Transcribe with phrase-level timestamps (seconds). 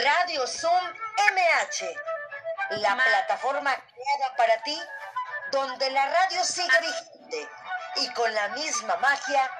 [0.00, 0.84] Radio Zoom
[1.34, 4.78] MH, la plataforma creada para ti,
[5.50, 7.48] donde la radio sigue vigente
[7.96, 9.50] y con la misma magia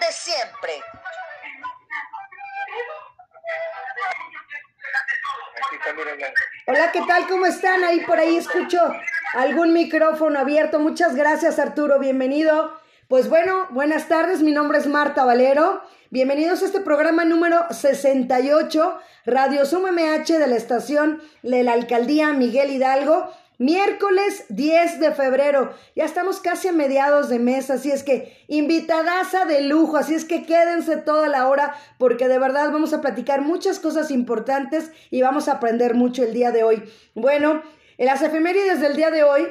[0.00, 0.82] de siempre.
[6.66, 7.28] Hola, ¿qué tal?
[7.28, 7.84] ¿Cómo están?
[7.84, 8.80] Ahí por ahí escucho
[9.34, 10.80] algún micrófono abierto.
[10.80, 12.00] Muchas gracias, Arturo.
[12.00, 12.80] Bienvenido.
[13.08, 14.40] Pues bueno, buenas tardes.
[14.40, 15.82] Mi nombre es Marta Valero.
[16.12, 22.34] Bienvenidos a este programa número 68, Radio Sum MH de la estación de la Alcaldía
[22.34, 23.30] Miguel Hidalgo.
[23.56, 29.46] Miércoles 10 de febrero, ya estamos casi a mediados de mes, así es que invitadaza
[29.46, 33.40] de lujo, así es que quédense toda la hora porque de verdad vamos a platicar
[33.40, 36.82] muchas cosas importantes y vamos a aprender mucho el día de hoy.
[37.14, 37.62] Bueno,
[37.96, 39.46] en las efemérides del día de hoy,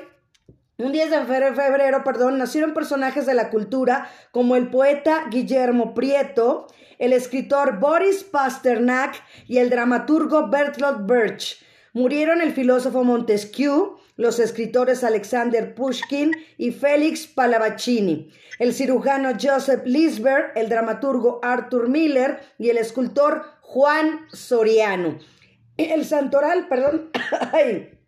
[0.81, 6.67] un 10 de febrero, perdón, nacieron personajes de la cultura como el poeta Guillermo Prieto,
[6.97, 9.15] el escritor Boris Pasternak
[9.47, 11.61] y el dramaturgo Bertolt Brecht.
[11.93, 20.55] Murieron el filósofo Montesquieu, los escritores Alexander Pushkin y Félix Palavacini, el cirujano Joseph Lisbeth,
[20.55, 25.19] el dramaturgo Arthur Miller y el escultor Juan Soriano.
[25.77, 27.11] El santoral, perdón,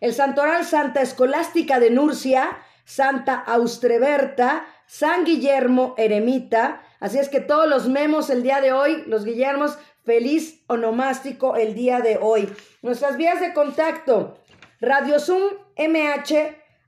[0.00, 6.82] el santoral Santa Escolástica de Nurcia, Santa Austreberta, San Guillermo Eremita.
[7.00, 11.74] Así es que todos los memos el día de hoy, los Guillermos, feliz onomástico el
[11.74, 12.48] día de hoy.
[12.82, 14.38] Nuestras vías de contacto,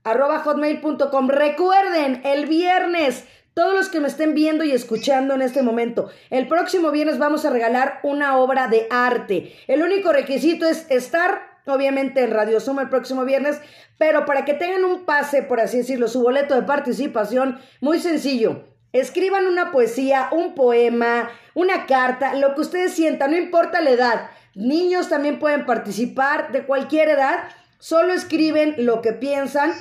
[0.05, 1.29] hotmail.com.
[1.29, 6.47] Recuerden, el viernes, todos los que me estén viendo y escuchando en este momento, el
[6.47, 9.57] próximo viernes vamos a regalar una obra de arte.
[9.67, 13.61] El único requisito es estar obviamente en Radio Zoom el próximo viernes,
[13.99, 18.65] pero para que tengan un pase, por así decirlo, su boleto de participación, muy sencillo.
[18.93, 24.31] Escriban una poesía, un poema, una carta, lo que ustedes sientan, no importa la edad.
[24.55, 27.45] Niños también pueden participar de cualquier edad.
[27.79, 29.75] Solo escriben lo que piensan.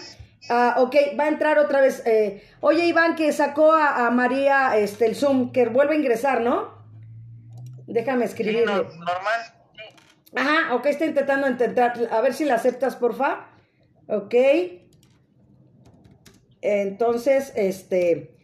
[0.50, 2.04] Ah, ok, va a entrar otra vez.
[2.06, 6.76] Eh, oye, Iván, que sacó a, María este, el Zoom, que vuelve a ingresar, ¿no?
[7.88, 8.66] Déjame escribirle.
[8.66, 9.55] normal.
[10.36, 11.94] Ajá, ok, está intentando intentar.
[12.12, 13.48] A ver si la aceptas, porfa.
[14.08, 14.36] Ok.
[16.62, 18.36] Entonces, este.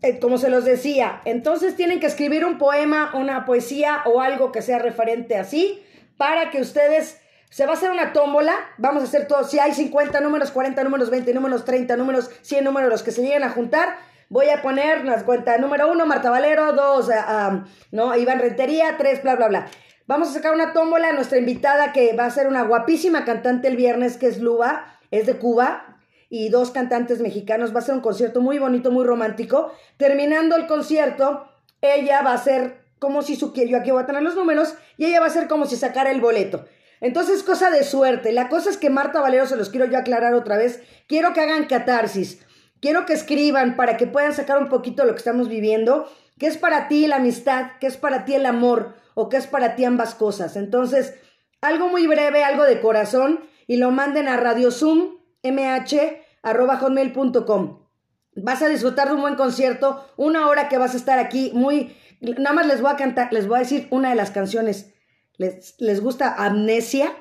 [0.00, 4.52] Eh, como se los decía, entonces tienen que escribir un poema, una poesía o algo
[4.52, 5.82] que sea referente así
[6.16, 9.72] para que ustedes se va a hacer una tómbola, vamos a hacer todo, si hay
[9.72, 13.50] 50 números, 40 números, 20 números, 30 números, 100 números, los que se lleguen a
[13.50, 13.96] juntar,
[14.28, 19.22] voy a poner las cuentas, número uno, Marta Valero, dos, uh, no, Iván Rentería, tres,
[19.22, 19.66] bla, bla, bla.
[20.08, 23.76] Vamos a sacar una tómbola, nuestra invitada que va a ser una guapísima cantante el
[23.76, 25.98] viernes, que es Luba, es de Cuba,
[26.30, 27.74] y dos cantantes mexicanos.
[27.74, 29.70] Va a ser un concierto muy bonito, muy romántico.
[29.98, 31.46] Terminando el concierto,
[31.82, 35.04] ella va a ser como si su yo aquí voy a tener los números y
[35.04, 36.64] ella va a ser como si sacara el boleto.
[37.02, 38.32] Entonces, cosa de suerte.
[38.32, 41.42] La cosa es que Marta Valero, se los quiero yo aclarar otra vez, quiero que
[41.42, 42.40] hagan catarsis.
[42.80, 46.10] Quiero que escriban para que puedan sacar un poquito lo que estamos viviendo.
[46.38, 47.72] ¿Qué es para ti la amistad?
[47.78, 48.94] ¿Qué es para ti el amor?
[49.20, 50.54] ¿O qué es para ti ambas cosas?
[50.54, 51.12] Entonces,
[51.60, 57.88] algo muy breve, algo de corazón y lo manden a Radio Zoom mh.hotmail.com.
[58.36, 61.96] Vas a disfrutar de un buen concierto, una hora que vas a estar aquí muy...
[62.20, 64.94] Nada más les voy a cantar, les voy a decir una de las canciones.
[65.36, 67.12] ¿Les, les gusta Amnesia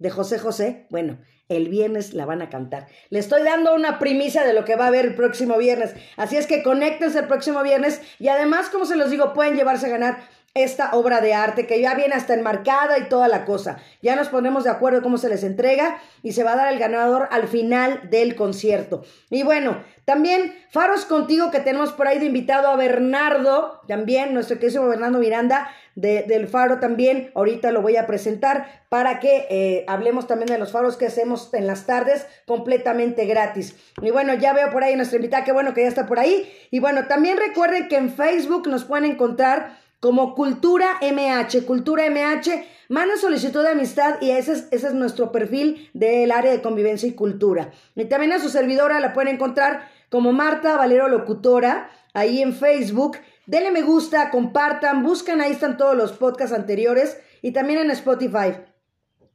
[0.00, 0.88] de José José?
[0.90, 2.88] Bueno, el viernes la van a cantar.
[3.10, 5.94] Le estoy dando una primicia de lo que va a haber el próximo viernes.
[6.16, 9.86] Así es que conéctense el próximo viernes y además, como se los digo, pueden llevarse
[9.86, 10.18] a ganar
[10.54, 13.78] esta obra de arte que ya viene hasta enmarcada y toda la cosa.
[14.02, 16.78] Ya nos ponemos de acuerdo cómo se les entrega y se va a dar el
[16.78, 19.04] ganador al final del concierto.
[19.30, 24.58] Y bueno, también Faros Contigo que tenemos por ahí de invitado a Bernardo, también nuestro
[24.58, 27.30] querido Bernardo Miranda de, del Faro también.
[27.34, 31.52] Ahorita lo voy a presentar para que eh, hablemos también de los faros que hacemos
[31.52, 33.76] en las tardes completamente gratis.
[34.00, 36.50] Y bueno, ya veo por ahí nuestra invitada, qué bueno que ya está por ahí.
[36.70, 41.64] Y bueno, también recuerden que en Facebook nos pueden encontrar como Cultura MH.
[41.66, 46.52] Cultura MH, manda solicitud de amistad y ese es, ese es nuestro perfil del área
[46.52, 47.72] de convivencia y cultura.
[47.94, 53.18] Y también a su servidora la pueden encontrar como Marta Valero Locutora, ahí en Facebook.
[53.46, 58.54] Denle me gusta, compartan, buscan, ahí están todos los podcasts anteriores y también en Spotify.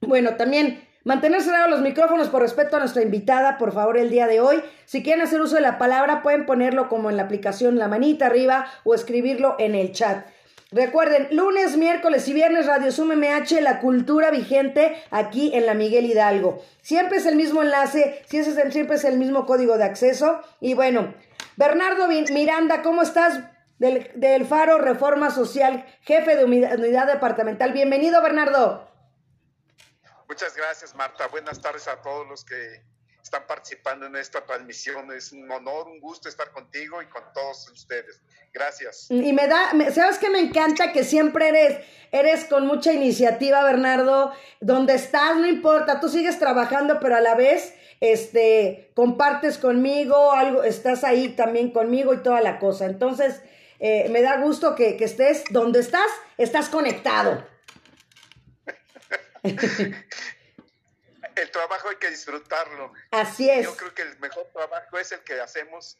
[0.02, 4.28] Bueno, también mantener cerrados los micrófonos por respeto a nuestra invitada, por favor, el día
[4.28, 4.62] de hoy.
[4.86, 8.28] Si quieren hacer uso de la palabra, pueden ponerlo como en la aplicación la manita
[8.28, 10.26] arriba o escribirlo en el chat.
[10.74, 16.06] Recuerden, lunes, miércoles y viernes Radio Sum MH, la cultura vigente aquí en la Miguel
[16.06, 16.66] Hidalgo.
[16.82, 20.42] Siempre es el mismo enlace, siempre es el mismo código de acceso.
[20.60, 21.14] Y bueno,
[21.58, 23.40] Bernardo Miranda, ¿cómo estás?
[23.80, 27.74] del Faro Reforma Social, jefe de unidad departamental.
[27.74, 28.90] Bienvenido, Bernardo.
[30.30, 31.28] Muchas gracias, Marta.
[31.28, 32.82] Buenas tardes a todos los que
[33.24, 35.12] están participando en esta transmisión.
[35.12, 38.22] Es un honor, un gusto estar contigo y con todos ustedes.
[38.54, 39.08] Gracias.
[39.10, 41.80] Y me da, sabes que me encanta que siempre eres,
[42.12, 44.34] eres con mucha iniciativa, Bernardo.
[44.60, 50.64] Donde estás, no importa, tú sigues trabajando, pero a la vez, este, compartes conmigo, algo,
[50.64, 52.86] estás ahí también conmigo y toda la cosa.
[52.86, 53.42] Entonces,
[53.80, 57.48] eh, me da gusto que, que estés donde estás, estás conectado.
[61.54, 62.92] trabajo hay que disfrutarlo.
[63.12, 63.64] Así es.
[63.64, 65.98] Yo creo que el mejor trabajo es el que hacemos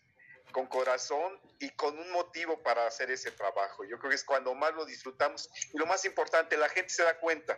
[0.52, 3.86] con corazón y con un motivo para hacer ese trabajo.
[3.86, 7.04] Yo creo que es cuando más lo disfrutamos y lo más importante, la gente se
[7.04, 7.58] da cuenta.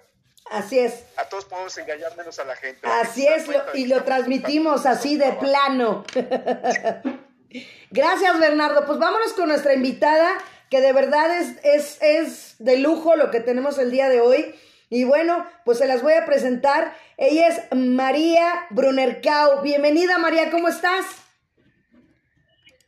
[0.52, 1.04] Así es.
[1.18, 2.88] A todos podemos engañar menos a la gente.
[2.88, 6.06] así es, y lo transmitimos así de plano.
[7.92, 8.86] Gracias, Bernardo.
[8.86, 10.38] Pues vámonos con nuestra invitada,
[10.70, 14.56] que de verdad es, es, es de lujo lo que tenemos el día de hoy.
[14.90, 16.96] Y bueno, pues se las voy a presentar.
[17.18, 19.62] Ella es María Brunercau.
[19.62, 21.06] Bienvenida María, ¿cómo estás?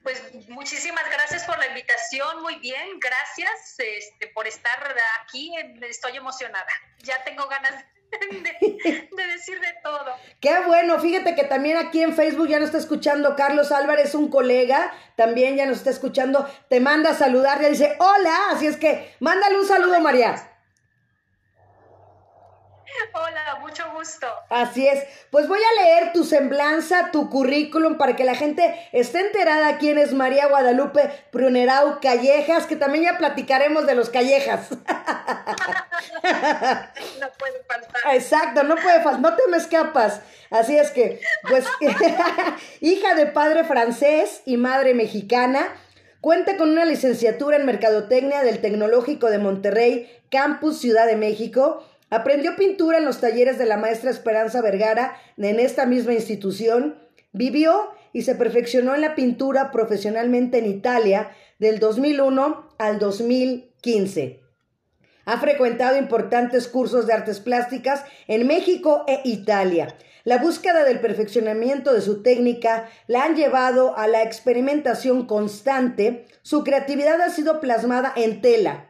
[0.08, 6.66] Pues muchísimas gracias por la invitación, muy bien, gracias este, por estar aquí, estoy emocionada,
[7.00, 7.74] ya tengo ganas
[8.32, 10.16] de, de, decir de todo.
[10.40, 14.30] Qué bueno, fíjate que también aquí en Facebook ya nos está escuchando Carlos Álvarez, un
[14.30, 18.78] colega, también ya nos está escuchando, te manda a saludar, ya dice hola, así es
[18.78, 20.57] que mándale un saludo María.
[23.14, 24.28] Hola, mucho gusto.
[24.50, 25.04] Así es.
[25.30, 29.98] Pues voy a leer tu semblanza, tu currículum, para que la gente esté enterada quién
[29.98, 34.72] es María Guadalupe Prunerau Callejas, que también ya platicaremos de los Callejas.
[34.72, 34.78] no
[37.38, 38.14] puede faltar.
[38.14, 40.22] Exacto, no puede faltar, no te me escapas.
[40.50, 41.66] Así es que, pues,
[42.82, 45.76] hija de padre francés y madre mexicana,
[46.22, 52.56] cuenta con una licenciatura en Mercadotecnia del Tecnológico de Monterrey, Campus Ciudad de México Aprendió
[52.56, 56.96] pintura en los talleres de la maestra Esperanza Vergara en esta misma institución.
[57.34, 64.42] Vivió y se perfeccionó en la pintura profesionalmente en Italia del 2001 al 2015.
[65.26, 69.94] Ha frecuentado importantes cursos de artes plásticas en México e Italia.
[70.24, 76.26] La búsqueda del perfeccionamiento de su técnica la han llevado a la experimentación constante.
[76.42, 78.90] Su creatividad ha sido plasmada en tela,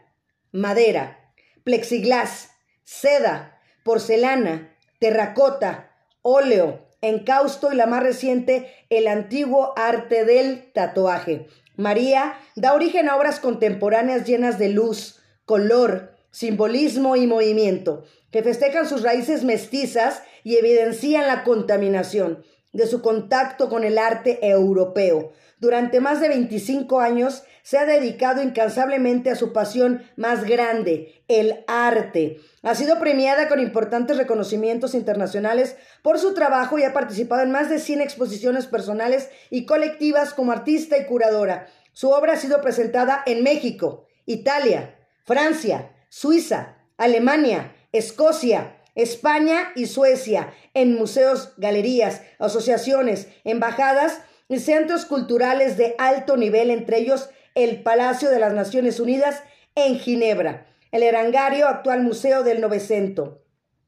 [0.52, 1.32] madera,
[1.64, 2.52] plexiglas,
[2.88, 5.92] seda, porcelana, terracota,
[6.22, 11.48] óleo, encausto y la más reciente, el antiguo arte del tatuaje.
[11.76, 18.88] María da origen a obras contemporáneas llenas de luz, color, simbolismo y movimiento, que festejan
[18.88, 25.34] sus raíces mestizas y evidencian la contaminación de su contacto con el arte europeo.
[25.60, 31.64] Durante más de 25 años se ha dedicado incansablemente a su pasión más grande, el
[31.68, 32.40] arte.
[32.62, 37.72] Ha sido premiada con importantes reconocimientos internacionales por su trabajo y ha participado en más
[37.72, 41.68] de 100 exposiciones personales y colectivas como artista y curadora.
[41.92, 44.96] Su obra ha sido presentada en México, Italia,
[45.26, 55.78] Francia, Suiza, Alemania, Escocia, España y Suecia, en museos, galerías, asociaciones, embajadas y centros culturales
[55.78, 59.44] de alto nivel, entre ellos el Palacio de las Naciones Unidas
[59.76, 63.44] en Ginebra, el Erangario, actual Museo del Novecento,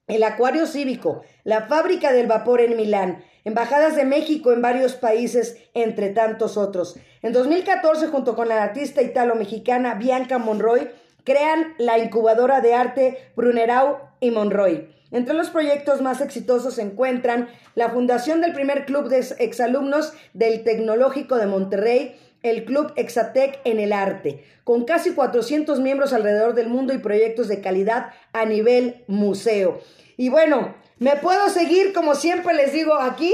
[0.07, 5.57] el Acuario Cívico, la Fábrica del Vapor en Milán, embajadas de México en varios países,
[5.73, 6.97] entre tantos otros.
[7.21, 10.89] En 2014, junto con la artista italo-mexicana Bianca Monroy,
[11.23, 14.89] crean la incubadora de arte Brunerau y Monroy.
[15.11, 20.63] Entre los proyectos más exitosos se encuentran la fundación del primer club de exalumnos del
[20.63, 26.69] Tecnológico de Monterrey, el Club Exatec en el arte, con casi 400 miembros alrededor del
[26.69, 29.81] mundo y proyectos de calidad a nivel museo.
[30.15, 33.33] Y bueno, me puedo seguir como siempre les digo aquí,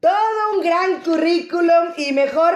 [0.00, 0.12] todo
[0.54, 2.54] un gran currículum y mejor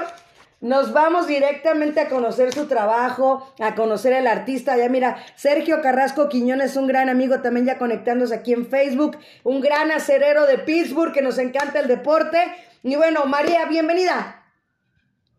[0.61, 4.77] nos vamos directamente a conocer su trabajo, a conocer al artista.
[4.77, 9.63] Ya mira, Sergio Carrasco Quiñones, un gran amigo también ya conectándose aquí en Facebook, un
[9.63, 12.39] gran acerero de Pittsburgh que nos encanta el deporte.
[12.83, 14.45] Y bueno, María, bienvenida.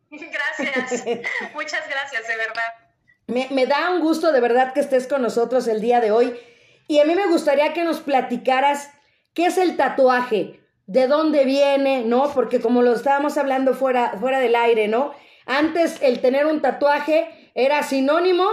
[0.10, 1.06] Gracias,
[1.54, 2.64] muchas gracias, de verdad.
[3.28, 6.36] Me, me da un gusto de verdad que estés con nosotros el día de hoy.
[6.88, 8.90] Y a mí me gustaría que nos platicaras
[9.34, 10.61] qué es el tatuaje,
[10.92, 12.34] de dónde viene, ¿no?
[12.34, 15.16] Porque como lo estábamos hablando fuera, fuera del aire, ¿no?
[15.46, 18.46] Antes el tener un tatuaje era sinónimo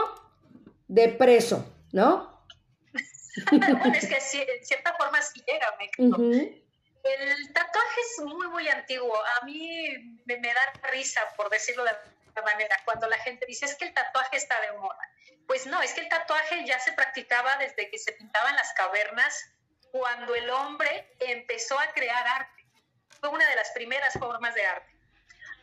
[0.87, 2.47] de preso, ¿no?
[3.92, 9.12] es que en cierta forma sí era, me El tatuaje es muy, muy antiguo.
[9.40, 13.87] A mí me, da risa, por decirlo de manera cuando la gente dice es que
[13.87, 15.11] el tatuaje está de moda.
[15.49, 19.50] Pues no, es que el tatuaje ya se practicaba desde que se pintaban las cavernas,
[19.90, 22.64] cuando el hombre empezó a crear arte.
[23.21, 24.92] Fue una de las primeras formas de arte.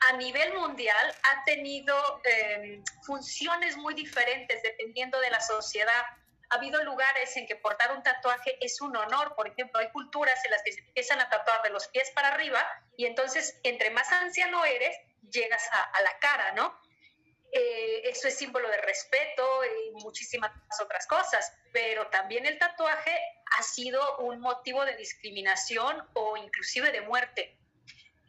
[0.09, 6.05] A nivel mundial ha tenido eh, funciones muy diferentes dependiendo de la sociedad
[6.49, 9.35] ha habido lugares en que portar un tatuaje es un honor.
[9.35, 12.29] Por ejemplo, hay culturas en las que se empiezan a tatuar de los pies para
[12.29, 12.63] arriba
[12.97, 14.95] y entonces entre más anciano eres,
[15.29, 16.79] llegas a, la cara, ¿no?
[17.57, 23.17] Eh, eso es símbolo de respeto y muchísimas otras cosas, pero también el tatuaje
[23.57, 27.57] ha sido un motivo de discriminación o inclusive de muerte.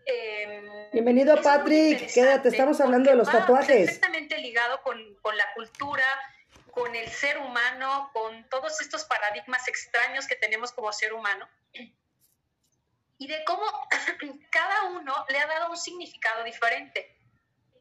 [0.05, 3.87] Em, Bienvenido Patrick, quédate, estamos hablando de los tatuajes.
[3.87, 6.05] Perfectamente ligado con, con la cultura,
[6.71, 11.49] con el ser humano, con todos estos paradigmas extraños que tenemos como ser humano,
[13.19, 13.65] y de cómo
[14.51, 17.16] cada uno le ha dado un significado diferente.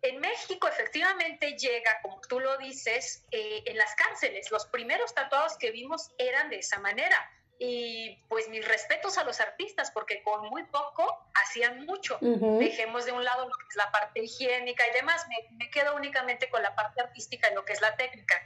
[0.01, 4.51] En México efectivamente llega, como tú lo dices, eh, en las cárceles.
[4.51, 7.31] Los primeros tatuados que vimos eran de esa manera.
[7.57, 12.17] Y pues mis respetos a los artistas, porque con muy poco hacían mucho.
[12.19, 15.25] Dejemos de un lado lo que es la parte higiénica y demás.
[15.29, 18.41] Me, me quedo únicamente con la parte artística y lo que es la técnica.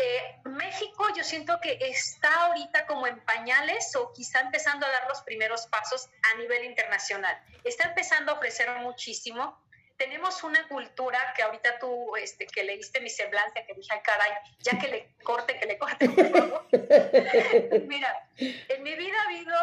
[0.00, 5.08] Eh, México yo siento que está ahorita como en pañales o quizá empezando a dar
[5.08, 7.36] los primeros pasos a nivel internacional.
[7.64, 9.60] Está empezando a ofrecer muchísimo.
[9.98, 14.32] Tenemos una cultura que ahorita tú, este, que leíste mi semblanza, que dije, ay, caray,
[14.60, 16.66] ya que le corte, que le corte, por favor.
[17.86, 19.56] Mira, en mi vida ha habido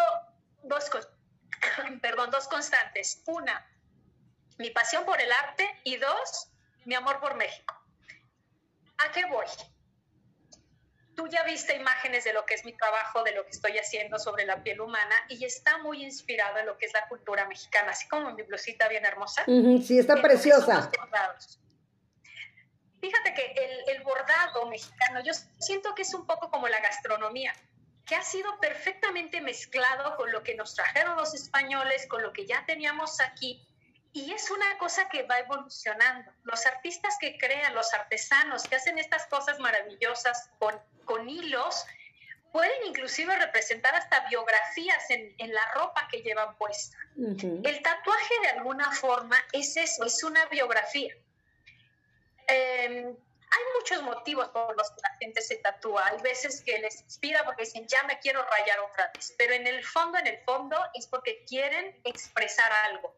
[0.64, 0.92] dos,
[2.02, 3.24] perdón, dos constantes.
[3.26, 3.66] Una,
[4.58, 6.52] mi pasión por el arte y dos,
[6.84, 7.74] mi amor por México.
[8.98, 9.46] ¿A qué voy?
[11.16, 14.20] Tú ya viste imágenes de lo que es mi trabajo, de lo que estoy haciendo
[14.20, 17.92] sobre la piel humana y está muy inspirado en lo que es la cultura mexicana,
[17.92, 19.44] así como mi blusita bien hermosa.
[19.46, 20.92] sí, está preciosa.
[23.02, 27.54] Fíjate que el, el bordado mexicano, yo siento que es un poco como la gastronomía,
[28.06, 32.46] que ha sido perfectamente mezclado con lo que nos trajeron los españoles, con lo que
[32.46, 33.68] ya teníamos aquí
[34.16, 36.32] y es una cosa que va evolucionando.
[36.44, 41.86] Los artistas que crean, los artesanos que hacen estas cosas maravillosas con, con hilos,
[42.54, 46.98] pueden inclusive representar hasta biografías en, en la ropa que llevan puesta.
[47.18, 51.14] El tatuaje de alguna forma es eso, es una biografía.
[52.48, 56.08] Em, hay muchos motivos por los que la gente se tatúa.
[56.08, 59.36] Hay veces que les inspira porque dicen, ya me quiero rayar otra vez.
[59.38, 63.14] Pero en el fondo, en el fondo, es porque quieren expresar algo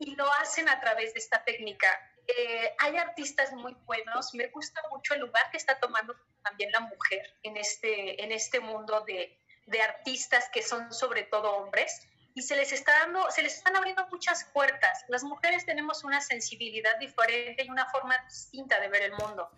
[0.00, 1.86] y lo hacen a través de esta técnica.
[2.26, 6.80] Eh, hay artistas muy buenos, me gusta mucho el lugar que está tomando también la
[6.80, 12.42] mujer en este, en este mundo de, de artistas que son sobre todo hombres y
[12.42, 15.04] se les está dando, se les están abriendo muchas puertas.
[15.08, 19.50] Las mujeres tenemos una sensibilidad diferente y una forma distinta de ver el mundo.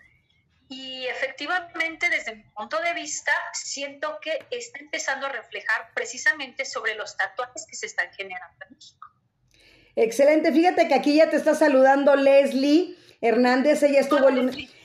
[0.68, 6.94] Y efectivamente, desde mi punto de vista, siento que está empezando a reflejar precisamente sobre
[6.94, 9.12] los tatuajes que se están generando en México.
[9.96, 14.28] Excelente, fíjate que aquí ya te está saludando Leslie Hernández, ella estuvo...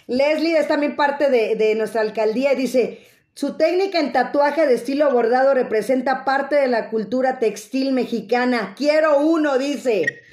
[0.07, 0.57] Leslie.
[0.57, 5.11] es también parte de, de nuestra alcaldía y dice, su técnica en tatuaje de estilo
[5.11, 8.73] bordado representa parte de la cultura textil mexicana.
[8.75, 10.23] Quiero uno, dice.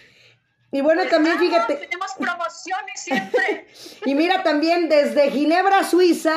[0.72, 1.74] Y bueno, pues también fíjate.
[1.74, 3.66] Tenemos promociones siempre.
[4.06, 6.34] y mira también desde Ginebra, Suiza,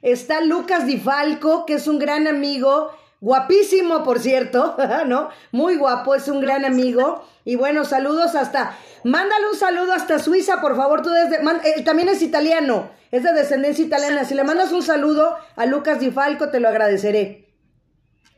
[0.00, 2.90] está Lucas Di Falco, que es un gran amigo
[3.20, 5.30] guapísimo, por cierto, ¿no?
[5.52, 7.24] Muy guapo, es un gran amigo.
[7.44, 11.38] Y bueno, saludos hasta, mándale un saludo hasta Suiza, por favor, tú desde,
[11.76, 14.24] él también es italiano, es de descendencia italiana.
[14.24, 17.45] Si le mandas un saludo a Lucas Di Falco, te lo agradeceré.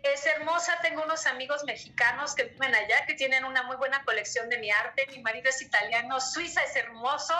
[0.02, 4.48] Es hermosa, tengo unos amigos mexicanos que viven allá, que tienen una muy buena colección
[4.48, 5.06] de mi arte.
[5.10, 7.34] Mi marido es italiano, Suiza es hermoso.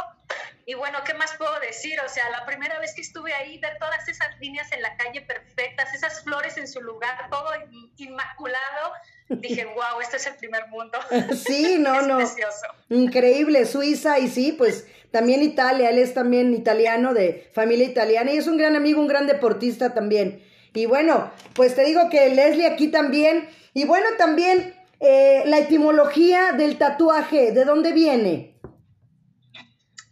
[0.66, 1.98] Y bueno, ¿qué más puedo decir?
[2.04, 5.22] O sea, la primera vez que estuve ahí, ver todas esas líneas en la calle
[5.22, 7.48] perfectas, esas flores en su lugar, todo
[7.96, 8.92] inmaculado,
[9.28, 10.98] dije, wow, este es el primer mundo.
[11.46, 12.18] Sí, no, no.
[12.18, 12.66] Precioso.
[12.90, 18.36] Increíble, Suiza y sí, pues también Italia, él es también italiano, de familia italiana y
[18.36, 20.44] es un gran amigo, un gran deportista también.
[20.78, 23.50] Y bueno, pues te digo que Leslie aquí también.
[23.74, 28.60] Y bueno, también eh, la etimología del tatuaje, ¿de dónde viene?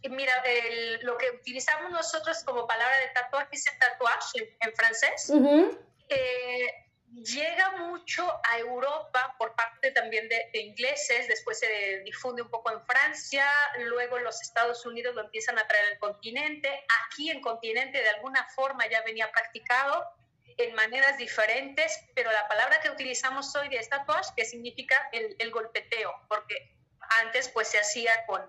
[0.09, 0.33] Mira,
[1.03, 5.31] lo que utilizamos nosotros como palabra de tatuaje es el tatuaje en, francés.
[6.09, 6.67] Eh,
[7.13, 12.71] llega mucho a Europa por parte también de, de, ingleses, después se difunde un poco
[12.71, 13.45] en Francia,
[13.85, 16.69] luego los Estados Unidos lo empiezan a traer al continente,
[17.05, 20.05] aquí en continente de alguna forma ya venía practicado,
[20.57, 26.11] en maneras diferentes, pero la palabra que utilizamos hoy de tatuaje, que significa el, golpeteo,
[26.27, 26.55] porque
[27.21, 28.41] antes pues se hacía con,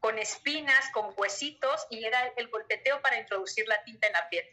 [0.00, 4.44] con espinas, con huesitos, y era el golpeteo para introducir la tinta en la piel.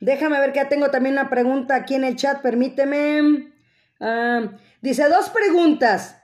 [0.00, 3.52] Déjame ver que ya tengo también una pregunta aquí en el chat, permíteme.
[4.00, 6.20] Ah, dice dos preguntas.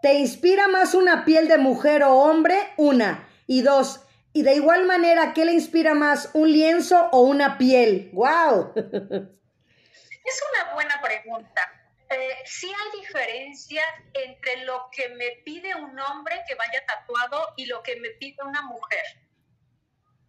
[0.00, 2.56] ¿Te inspira más una piel de mujer o hombre?
[2.76, 3.28] Una.
[3.46, 4.05] Y dos.
[4.36, 8.10] Y de igual manera, ¿qué le inspira más, un lienzo o una piel?
[8.12, 8.74] ¡Wow!
[8.76, 11.62] Es una buena pregunta.
[12.10, 17.64] Eh, sí hay diferencia entre lo que me pide un hombre que vaya tatuado y
[17.64, 19.04] lo que me pide una mujer.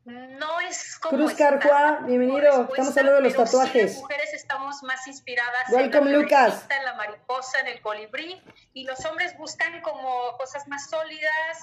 [0.05, 1.17] No es como.
[1.17, 2.69] Cruz Carcua, bienvenido.
[2.69, 3.91] Estamos hablando de los tatuajes.
[3.91, 6.65] las mujeres estamos más inspiradas Welcome, en, la Lucas.
[6.69, 11.57] en la mariposa, en el colibrí, y los hombres buscan como cosas más sólidas,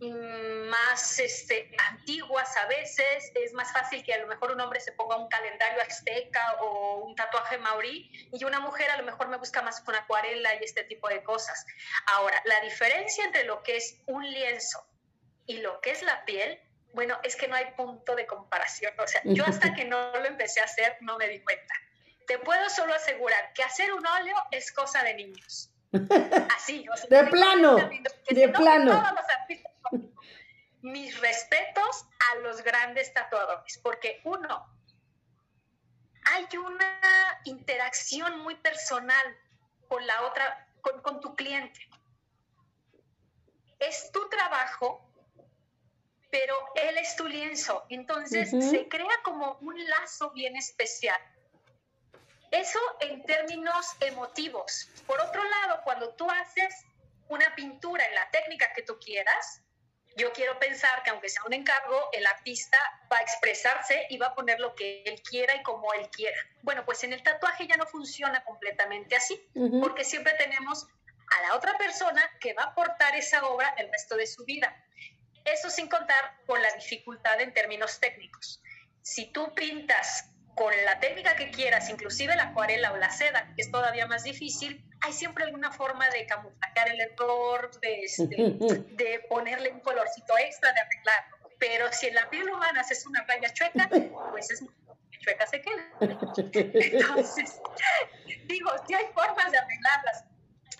[0.00, 3.32] más este, antiguas a veces.
[3.34, 7.04] Es más fácil que a lo mejor un hombre se ponga un calendario azteca o
[7.06, 10.64] un tatuaje maurí, y una mujer a lo mejor me busca más con acuarela y
[10.64, 11.64] este tipo de cosas.
[12.06, 14.86] Ahora, la diferencia entre lo que es un lienzo
[15.46, 16.60] y lo que es la piel
[16.92, 18.92] bueno, es que no hay punto de comparación.
[18.98, 21.74] O sea, yo hasta que no lo empecé a hacer no me di cuenta.
[22.26, 25.70] Te puedo solo asegurar que hacer un óleo es cosa de niños.
[26.56, 27.76] Así, o sea, de plano,
[28.28, 29.04] de plano.
[30.82, 34.66] Mis respetos a los grandes tatuadores, porque uno,
[36.24, 39.36] hay una interacción muy personal
[39.88, 41.88] con la otra, con, con tu cliente.
[43.78, 45.08] Es tu trabajo
[46.30, 47.84] pero él es tu lienzo.
[47.88, 51.20] Entonces se crea como un lazo bien especial.
[52.50, 54.88] Eso en términos emotivos.
[55.06, 56.74] Por otro lado, cuando tú haces
[57.28, 59.62] una pintura en la técnica que tú quieras,
[60.18, 62.76] yo quiero pensar que aunque sea un encargo, el artista
[63.10, 66.36] va a expresarse y va a poner lo que él quiera y como él quiera.
[66.62, 69.40] Bueno, pues en el tatuaje ya no funciona completamente así,
[69.80, 70.88] porque siempre tenemos
[71.38, 74.76] a la otra persona que va a aportar esa obra el resto de su vida.
[75.44, 78.60] Eso sin contar con la dificultad en términos técnicos.
[79.02, 83.62] Si tú pintas con la técnica que quieras, inclusive la acuarela o la seda, que
[83.62, 89.24] es todavía más difícil, hay siempre alguna forma de camuflajear el error, de, este, de
[89.28, 91.38] ponerle un colorcito extra, de arreglarlo.
[91.60, 93.88] Pero si en la piel humana haces una raya chueca,
[94.30, 94.64] pues es
[95.20, 95.84] chueca se queda.
[96.00, 97.60] Entonces,
[98.46, 100.24] digo, sí hay formas de arreglarlas.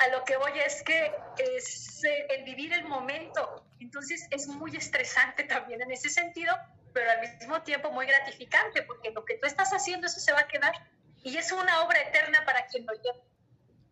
[0.01, 4.77] A lo que voy es que es eh, el vivir el momento, entonces es muy
[4.77, 6.57] estresante también en ese sentido,
[6.93, 10.41] pero al mismo tiempo muy gratificante, porque lo que tú estás haciendo, eso se va
[10.41, 10.73] a quedar.
[11.23, 13.25] Y es una obra eterna para quien lo lleva.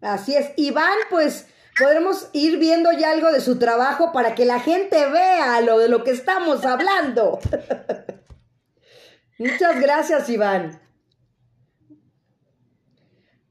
[0.01, 0.53] Así es.
[0.57, 5.61] Iván, pues podremos ir viendo ya algo de su trabajo para que la gente vea
[5.61, 7.39] lo de lo que estamos hablando.
[9.39, 10.81] Muchas gracias, Iván.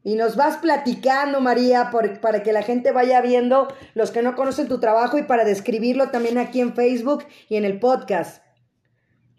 [0.04, 1.90] Y nos vas platicando, María,
[2.22, 6.12] para que la gente vaya viendo los que no conocen tu trabajo y para describirlo
[6.12, 8.45] también aquí en Facebook y en el podcast.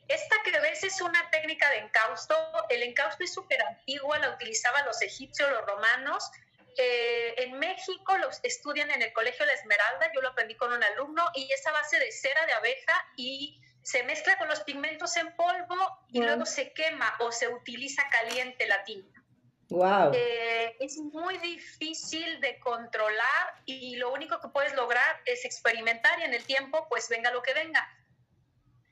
[0.09, 2.35] Esta que ves es una técnica de encausto.
[2.69, 6.31] El encausto es súper antigua, la utilizaban los egipcios, los romanos.
[6.79, 10.83] Eh, en México los estudian en el Colegio La Esmeralda, yo lo aprendí con un
[10.83, 15.35] alumno, y esa base de cera de abeja y se mezcla con los pigmentos en
[15.37, 15.77] polvo
[16.09, 19.23] y luego se quema o se utiliza caliente la tinta.
[19.69, 20.13] Wow.
[20.15, 26.25] Eh, es muy difícil de controlar y lo único que puedes lograr es experimentar y
[26.25, 27.89] en el tiempo, pues venga lo que venga.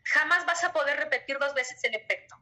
[0.04, 2.36] Jamás vas a poder repetir dos veces el efecto.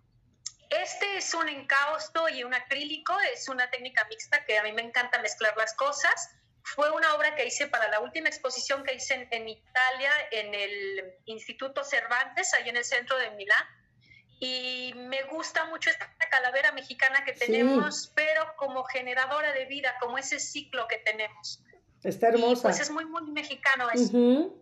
[0.70, 4.83] Este es un encausto y un acrílico, es una técnica mixta que a mí me
[4.83, 6.31] encanta mezclar las cosas.
[6.64, 10.55] Fue una obra que hice para la última exposición que hice en, en Italia, en
[10.55, 13.66] el Instituto Cervantes, ahí en el centro de Milán
[14.44, 20.18] y me gusta mucho esta calavera mexicana que tenemos, pero como generadora de vida, como
[20.18, 21.62] ese ciclo que tenemos.
[22.03, 22.59] Está hermosa.
[22.59, 24.53] Y pues es muy, muy mexicano eso.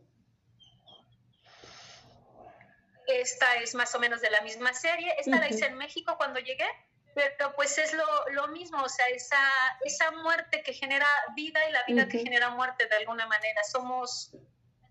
[3.14, 5.14] Esta es más o menos de la misma serie.
[5.18, 6.66] Esta la hice en México cuando llegué,
[7.14, 9.38] pero pues es lo, lo, mismo, o sea, esa,
[9.84, 13.62] esa muerte que genera vida y la vida que genera muerte de alguna manera.
[13.64, 14.32] Somos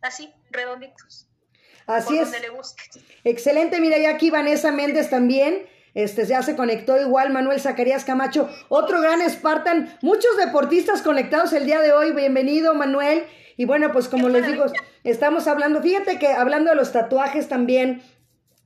[0.02, 1.28] así, redonditos.
[1.88, 2.32] Así es.
[3.24, 5.68] Excelente, mira, y aquí Vanessa Méndez también.
[5.96, 11.66] Este ya se conectó igual Manuel Zacarías Camacho, otro gran Spartan, muchos deportistas conectados el
[11.66, 12.12] día de hoy.
[12.14, 13.26] Bienvenido, Manuel.
[13.60, 14.68] Y bueno, pues como les digo,
[15.04, 18.02] estamos hablando, fíjate que hablando de los tatuajes también,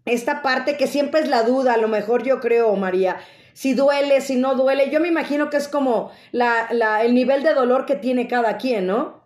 [0.05, 3.19] esta parte que siempre es la duda, a lo mejor yo creo, María,
[3.53, 7.41] si duele, si no duele, yo me imagino que es como la, la, el nivel
[7.41, 9.23] de dolor que tiene cada quien, ¿no?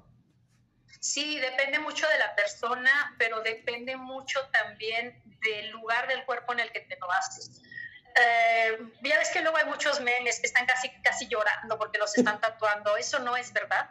[1.02, 6.62] Sí, depende mucho de la persona, pero depende mucho también del lugar del cuerpo en
[6.62, 7.62] el que te lo haces.
[8.20, 12.18] Eh, ya ves que luego hay muchos memes que están casi, casi llorando porque los
[12.18, 12.98] están tatuando.
[12.98, 13.90] Eso no es verdad.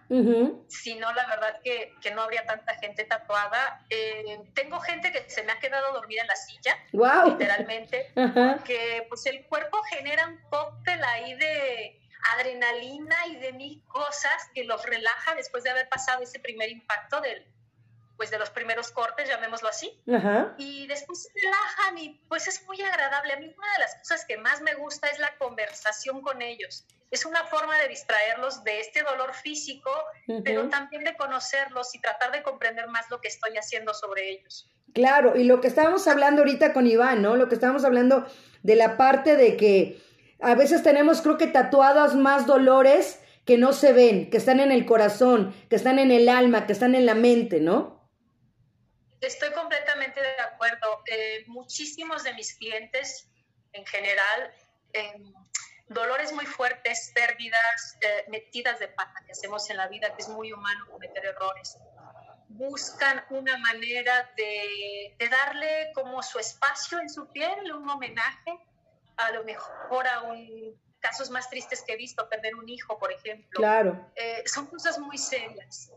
[0.68, 3.84] Sino la verdad que, que, no habría tanta gente tatuada.
[3.90, 6.76] Eh, tengo gente que se me ha quedado dormida en la silla,
[7.24, 8.12] literalmente,
[8.64, 12.00] que pues el cuerpo genera un cóctel ahí de
[12.34, 17.20] adrenalina y de mil cosas que los relaja después de haber pasado ese primer impacto
[17.20, 17.46] del,
[18.16, 19.92] pues de los primeros cortes, llamémoslo así,
[20.57, 23.33] y después se relajan y pues es muy agradable.
[23.33, 26.87] A mí una de las cosas que más me gusta es la conversación con ellos.
[27.11, 29.90] Es una forma de distraerlos de este dolor físico,
[30.44, 34.70] pero también de conocerlos y tratar de comprender más lo que estoy haciendo sobre ellos.
[34.92, 37.37] Claro, y lo que estábamos hablando ahorita con Iván, ¿no?
[37.37, 38.26] Lo que estábamos hablando
[38.62, 40.00] de la parte de que
[40.40, 44.72] a veces tenemos, creo que tatuados más dolores que no se ven, que están en
[44.72, 47.95] el corazón, que están en el alma, que están en la mente, ¿no?
[49.20, 51.02] Estoy completamente de acuerdo.
[51.07, 53.29] Eh, muchísimos de mis clientes
[53.72, 54.52] en general,
[55.88, 60.29] dolores muy fuertes, pérdidas, eh, metidas de pata que hacemos en la vida, que es
[60.29, 61.76] muy humano cometer errores,
[62.48, 68.59] buscan una manera de, de darle como su espacio en su piel, un homenaje,
[69.16, 73.12] a lo mejor a un casos más tristes que he visto, perder un hijo, por
[73.12, 73.59] ejemplo.
[73.59, 74.11] Claro.
[74.16, 75.92] Eh, son cosas muy serias.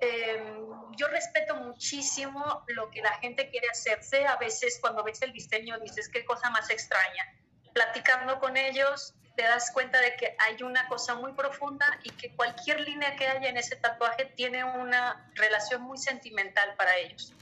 [0.00, 4.26] Em, yo respeto muchísimo lo que la gente quiere hacerse.
[4.26, 7.24] A veces cuando ves el diseño dices, qué cosa más extraña.
[7.72, 12.34] Platicando con ellos te das cuenta de que hay una cosa muy profunda y que
[12.34, 17.32] cualquier línea que haya en ese tatuaje tiene una relación muy sentimental para ellos.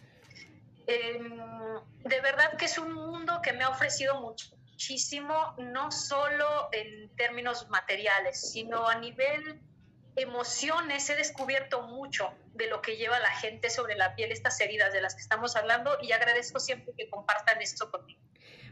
[0.86, 1.38] Em,
[2.04, 7.68] de verdad que es un mundo que me ha ofrecido muchísimo, no solo en términos
[7.68, 9.60] materiales, sino a nivel
[10.18, 14.92] emociones he descubierto mucho de lo que lleva la gente sobre la piel, estas heridas
[14.92, 18.20] de las que estamos hablando, y agradezco siempre que compartan esto conmigo.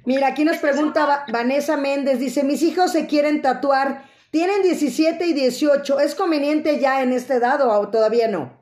[0.05, 5.33] Mira, aquí nos pregunta Vanessa Méndez, dice, mis hijos se quieren tatuar, tienen 17 y
[5.33, 8.56] 18, ¿es conveniente ya en esta edad o todavía no?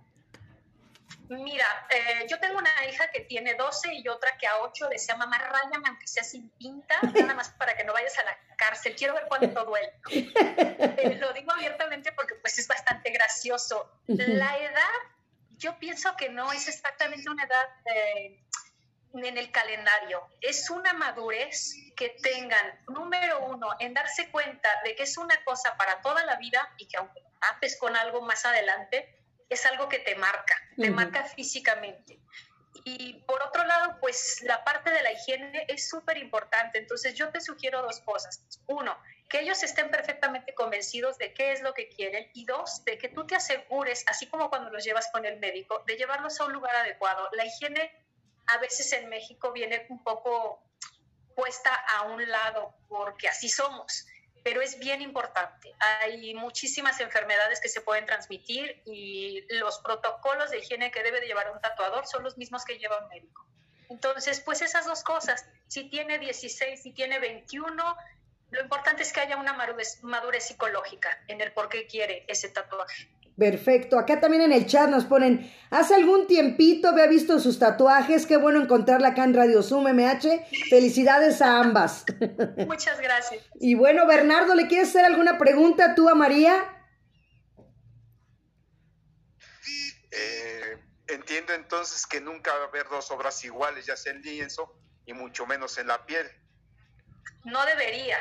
[1.43, 5.17] Mira, eh, yo tengo una hija que tiene 12 y otra que a 8 decía,
[5.17, 8.95] mamá, ráyame aunque sea sin pinta, nada más para que no vayas a la cárcel,
[8.97, 9.93] quiero ver cuánto duele.
[10.97, 13.91] Eh, lo digo abiertamente porque pues es bastante gracioso.
[14.07, 14.95] La edad,
[15.57, 18.41] yo pienso que no es exactamente una edad eh,
[19.13, 25.05] en el calendario, es una madurez que tengan, número uno, en darse cuenta de que
[25.05, 29.24] es una cosa para toda la vida y que aunque haces con algo más adelante,
[29.55, 32.21] es algo que te marca, te marca físicamente.
[32.85, 36.79] Y por otro lado, pues la parte de la higiene es súper importante.
[36.79, 38.45] Entonces yo te sugiero dos cosas.
[38.67, 38.95] Uno,
[39.29, 42.29] que ellos estén perfectamente convencidos de qué es lo que quieren.
[42.35, 45.83] Y dos, de que tú te asegures, así como cuando los llevas con el médico,
[45.87, 47.29] de llevarlos a un lugar adecuado.
[47.33, 47.91] La higiene
[48.49, 50.63] a veces en México viene un poco
[51.35, 54.07] puesta a un lado porque así somos
[54.45, 55.75] pero es bien importante.
[55.81, 61.27] Hay muchísimas enfermedades que se pueden transmitir y los protocolos de higiene que debe de
[61.27, 63.47] llevar un tatuador son los mismos que lleva un médico.
[63.89, 67.97] Entonces, pues esas dos cosas, si tiene 16, si tiene 21,
[68.51, 72.51] lo importante es que haya una madurez, madurez psicológica en el por qué quiere ese
[72.51, 73.09] tatuaje.
[73.37, 73.99] Perfecto.
[73.99, 78.37] Acá también en el chat nos ponen, hace algún tiempito había visto sus tatuajes, qué
[78.37, 80.47] bueno encontrarla acá en Radio Zoom MH.
[80.71, 82.05] Felicidades a ambas.
[82.67, 83.43] Muchas gracias.
[83.61, 86.71] y bueno, Bernardo, ¿le quieres hacer alguna pregunta tú a María?
[90.13, 94.79] Eh, entiendo entonces que nunca va a haber dos obras iguales, ya sea en lienzo
[95.07, 96.27] y mucho menos en la piel.
[97.45, 98.17] No debería.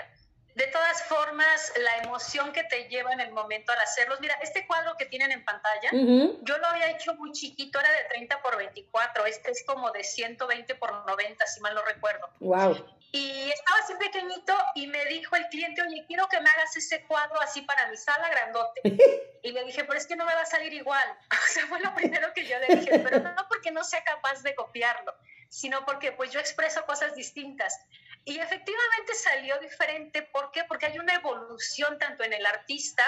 [0.56, 4.20] De todas formas, la emoción que te lleva en el momento al hacerlos.
[4.22, 8.04] Mira, este cuadro que tienen en pantalla, yo lo había hecho muy chiquito, era de
[8.10, 9.26] 30 por 24.
[9.26, 12.30] Este es como de 120 por 90, si mal no recuerdo.
[12.40, 12.86] Wow.
[13.16, 17.04] Y estaba así pequeñito y me dijo el cliente, oye, quiero que me hagas ese
[17.04, 18.82] cuadro así para mi sala grandote.
[19.44, 21.08] y le dije, pero es que no me va a salir igual.
[21.32, 24.42] O sea, fue lo primero que yo le dije, pero no porque no sea capaz
[24.42, 25.14] de copiarlo,
[25.50, 27.80] sino porque pues yo expreso cosas distintas.
[28.26, 30.22] Y efectivamente salió diferente.
[30.22, 30.64] ¿Por qué?
[30.64, 33.04] Porque hay una evolución tanto en el artista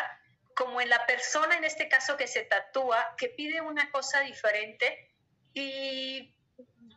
[0.55, 5.13] como en la persona, en este caso que se tatúa, que pide una cosa diferente.
[5.53, 6.33] Y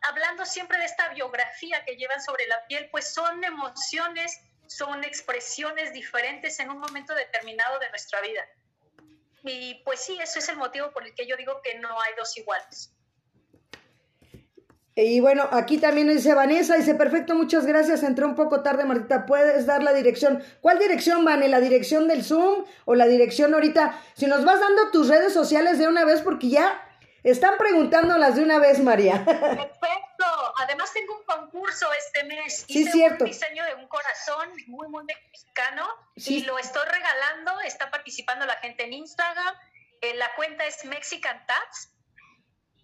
[0.01, 5.93] hablando siempre de esta biografía que llevan sobre la piel, pues son emociones, son expresiones
[5.93, 8.45] diferentes en un momento determinado de nuestra vida.
[9.43, 12.13] Y pues sí, eso es el motivo por el que yo digo que no hay
[12.17, 12.93] dos iguales.
[15.01, 19.25] Y bueno, aquí también dice Vanessa, dice, perfecto, muchas gracias, entré un poco tarde, Martita,
[19.25, 20.43] ¿puedes dar la dirección?
[20.59, 21.47] ¿Cuál dirección, Vane?
[21.47, 23.97] ¿La dirección del Zoom o la dirección ahorita?
[24.15, 26.81] Si nos vas dando tus redes sociales de una vez, porque ya
[27.23, 29.23] están preguntándolas de una vez, María.
[29.23, 30.25] Perfecto,
[30.57, 32.65] además tengo un concurso este mes.
[32.67, 33.23] Sí, Hice cierto.
[33.23, 37.61] un diseño de un corazón muy, muy mexicano y lo estoy regalando.
[37.61, 39.55] Está participando la gente en Instagram.
[40.01, 41.89] Eh, la cuenta es Mexican Tats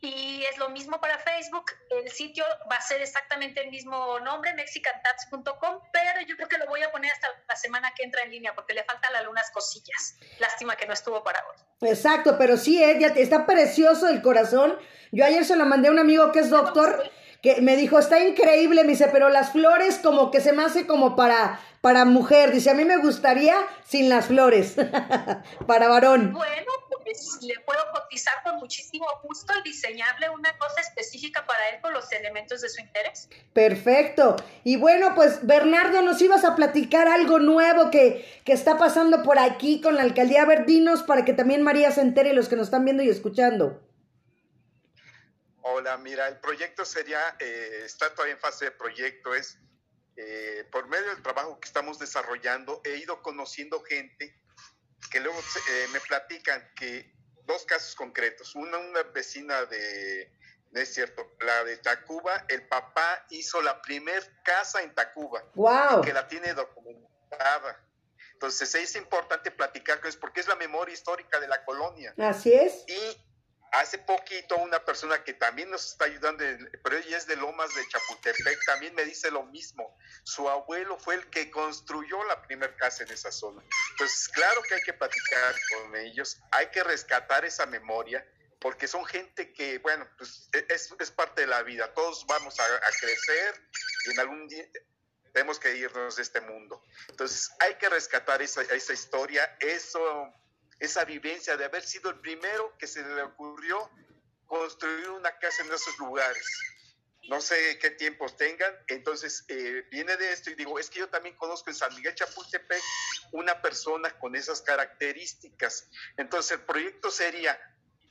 [0.05, 1.65] y es lo mismo para Facebook.
[1.89, 6.67] El sitio va a ser exactamente el mismo nombre, mexicantats.com, pero yo creo que lo
[6.67, 10.17] voy a poner hasta la semana que entra en línea porque le faltan algunas cosillas.
[10.39, 11.89] Lástima que no estuvo para hoy.
[11.89, 14.77] Exacto, pero sí, eh, está precioso el corazón.
[15.11, 18.19] Yo ayer se lo mandé a un amigo que es doctor que me dijo, está
[18.23, 22.51] increíble, me dice, pero las flores como que se me hace como para, para mujer.
[22.51, 24.75] Dice, a mí me gustaría sin las flores,
[25.67, 26.33] para varón.
[26.33, 26.71] Bueno,
[27.05, 31.93] pues le puedo cotizar con muchísimo gusto y diseñarle una cosa específica para él con
[31.93, 33.29] los elementos de su interés.
[33.53, 34.35] Perfecto.
[34.63, 39.37] Y bueno, pues Bernardo, nos ibas a platicar algo nuevo que, que está pasando por
[39.37, 42.67] aquí con la alcaldía Verdinos para que también María se entere y los que nos
[42.67, 43.81] están viendo y escuchando.
[45.61, 49.59] Hola, mira, el proyecto sería, eh, está todavía en fase de proyecto, es
[50.15, 54.39] eh, por medio del trabajo que estamos desarrollando, he ido conociendo gente
[55.07, 57.13] que luego eh, me platican que
[57.45, 60.31] dos casos concretos, una, una vecina de,
[60.71, 66.01] no es cierto, la de Tacuba, el papá hizo la primer casa en Tacuba, wow.
[66.01, 67.81] que la tiene documentada.
[68.33, 72.13] Entonces es importante platicar con eso porque es la memoria histórica de la colonia.
[72.17, 72.83] Así es.
[72.87, 73.24] Y
[73.75, 76.45] Hace poquito una persona que también nos está ayudando,
[76.81, 79.97] pero ella es de Lomas de Chapultepec, también me dice lo mismo.
[80.23, 83.61] Su abuelo fue el que construyó la primera casa en esa zona.
[83.91, 88.25] Entonces, claro que hay que platicar con ellos, hay que rescatar esa memoria,
[88.61, 91.93] porque son gente que, bueno, pues e, es, es parte de la vida.
[91.93, 93.61] Todos vamos a, a crecer
[94.05, 94.65] y en algún día
[95.33, 96.81] tenemos que irnos de este mundo.
[97.09, 100.33] Entonces, hay que rescatar esa, esa historia, eso
[100.79, 103.89] esa vivencia de haber sido el primero que se le ocurrió
[104.45, 106.45] construir una casa en esos lugares.
[107.27, 111.09] No sé qué tiempos tengan, entonces eh, viene de esto y digo, es que yo
[111.09, 112.81] también conozco en San Miguel Chapultepec
[113.31, 115.89] una persona con esas características.
[116.17, 117.59] Entonces el proyecto sería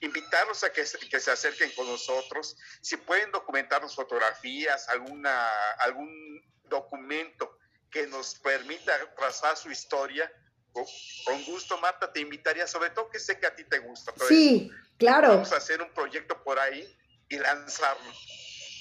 [0.00, 7.58] invitarlos a que, que se acerquen con nosotros, si pueden documentarnos fotografías, alguna, algún documento
[7.90, 10.30] que nos permita trazar su historia,
[10.74, 14.12] con gusto, Marta, te invitaría, sobre todo que sé que a ti te gusta.
[14.28, 15.28] sí, claro.
[15.28, 16.86] Vamos a hacer un proyecto por ahí
[17.28, 18.12] y lanzarlo.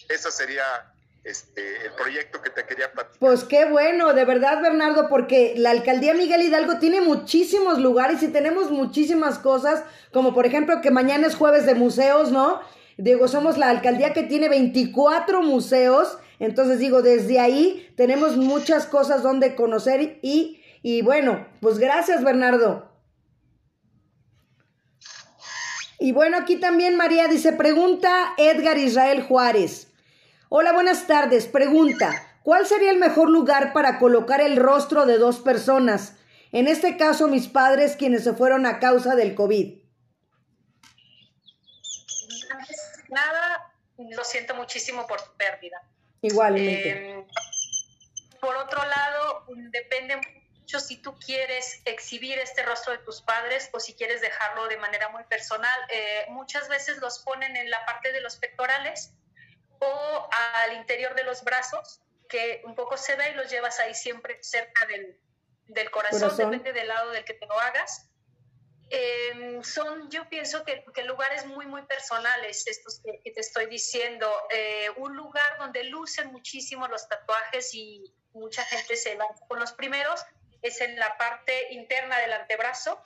[0.09, 3.19] Ese sería este, el proyecto que te quería platicar.
[3.19, 8.27] Pues qué bueno, de verdad, Bernardo, porque la alcaldía Miguel Hidalgo tiene muchísimos lugares y
[8.27, 12.61] tenemos muchísimas cosas, como por ejemplo que mañana es jueves de museos, ¿no?
[12.97, 19.23] Digo, somos la alcaldía que tiene 24 museos, entonces digo, desde ahí tenemos muchas cosas
[19.23, 22.91] donde conocer y y bueno, pues gracias Bernardo.
[25.97, 29.87] Y bueno, aquí también María dice, pregunta Edgar Israel Juárez.
[30.49, 31.47] Hola, buenas tardes.
[31.47, 32.11] Pregunta,
[32.43, 36.17] ¿cuál sería el mejor lugar para colocar el rostro de dos personas?
[36.51, 39.81] En este caso, mis padres, quienes se fueron a causa del COVID.
[43.07, 45.81] Nada, lo siento muchísimo por tu pérdida.
[46.21, 46.89] Igualmente.
[46.89, 47.25] Eh,
[48.41, 53.93] por otro lado, depende si tú quieres exhibir este rostro de tus padres o si
[53.95, 55.79] quieres dejarlo de manera muy personal.
[55.89, 59.13] Eh, muchas veces los ponen en la parte de los pectorales
[59.79, 63.93] o al interior de los brazos, que un poco se ve y los llevas ahí
[63.93, 65.19] siempre cerca del,
[65.67, 68.09] del corazón, depende del lado del que te lo hagas.
[68.89, 74.31] Em, son, yo pienso que, que, lugares muy, muy personales, estos que, te estoy diciendo.
[74.51, 79.73] Eh, un lugar donde lucen muchísimo los tatuajes y mucha gente se va con los
[79.73, 80.23] primeros
[80.63, 82.99] es en la parte interna del antebrazo.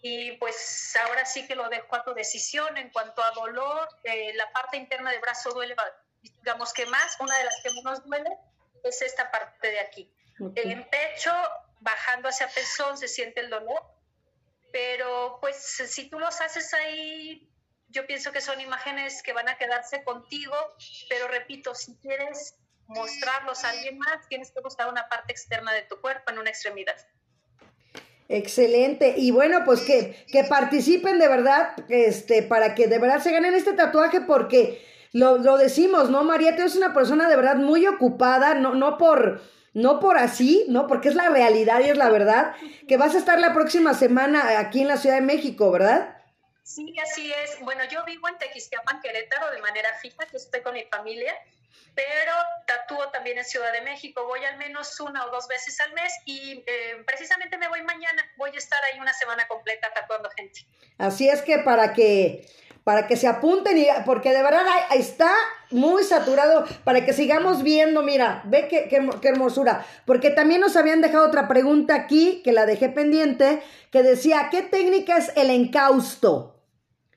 [0.00, 3.88] Y pues ahora sí que lo dejo a tu decisión en cuanto a dolor.
[4.04, 5.74] Eh, la parte interna del brazo duele,
[6.22, 7.16] digamos que más.
[7.20, 8.30] Una de las que menos duele
[8.84, 10.10] es esta parte de aquí.
[10.56, 11.32] En pecho,
[11.80, 13.82] bajando hacia pezón, se siente el dolor.
[14.72, 17.48] Pero pues si tú los haces ahí,
[17.88, 20.56] yo pienso que son imágenes que van a quedarse contigo.
[21.08, 25.82] Pero repito, si quieres mostrarlos a alguien más, tienes que buscar una parte externa de
[25.82, 26.96] tu cuerpo en una extremidad.
[28.28, 29.14] Excelente.
[29.16, 33.54] Y bueno, pues que, que participen de verdad, este, para que de verdad se ganen
[33.54, 36.24] este tatuaje, porque lo, lo decimos, ¿no?
[36.24, 39.42] María, tú eres una persona de verdad muy ocupada, no, no por,
[39.74, 40.86] no por así, ¿no?
[40.86, 42.54] Porque es la realidad y es la verdad,
[42.88, 46.16] que vas a estar la próxima semana aquí en la Ciudad de México, ¿verdad?
[46.62, 47.60] Sí, así es.
[47.60, 51.34] Bueno, yo vivo en Tequisquiapan, Querétaro, de manera fija, que estoy con mi familia
[51.94, 52.32] pero
[52.66, 54.26] tatúo también en Ciudad de México.
[54.26, 58.22] Voy al menos una o dos veces al mes y eh, precisamente me voy mañana.
[58.36, 60.66] Voy a estar ahí una semana completa tatuando gente.
[60.98, 62.46] Así es que para que
[62.84, 64.62] para que se apunten y porque de verdad
[64.94, 65.32] está
[65.70, 71.00] muy saturado para que sigamos viendo, mira, ve qué, qué, hermosura, porque también nos habían
[71.00, 76.62] dejado otra pregunta aquí que la dejé pendiente, que decía, ¿qué técnica es el encausto?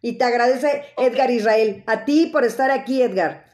[0.02, 3.47] Y te agradece Edgar Israel, a ti por estar aquí, Edgar.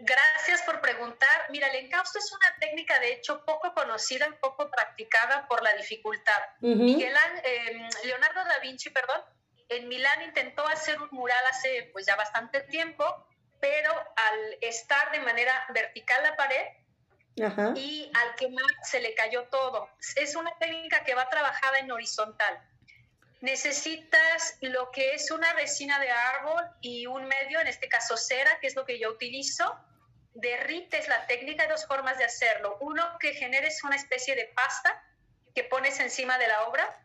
[0.00, 1.46] Gracias por preguntar.
[1.50, 5.74] Mira, el encausto es una técnica, de hecho, poco conocida y poco practicada por la
[5.74, 6.40] dificultad.
[6.60, 9.20] Miguel, eh, Leonardo da Vinci, perdón,
[9.68, 13.04] en Milán intentó hacer un mural hace pues ya bastante tiempo,
[13.60, 16.66] pero al estar de manera vertical la pared
[17.76, 19.88] y al quemar se le cayó todo.
[20.16, 22.60] Es una técnica que va trabajada en horizontal.
[23.40, 28.58] Necesitas lo que es una resina de árbol y un medio, en este caso cera,
[28.60, 29.78] que es lo que yo utilizo.
[30.40, 32.78] Derrites la técnica, hay dos formas de hacerlo.
[32.80, 35.02] Uno, que generes una especie de pasta
[35.54, 37.00] que pones encima de la obra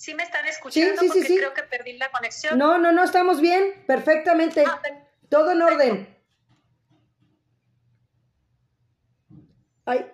[0.00, 0.98] ¿Sí me están escuchando?
[0.98, 2.56] Sí, sí, Porque sí, creo que perdí la conexión.
[2.56, 4.64] No, no, no, estamos bien, perfectamente.
[4.66, 4.80] Ah,
[5.28, 6.18] Todo en orden.
[9.84, 10.10] Ay,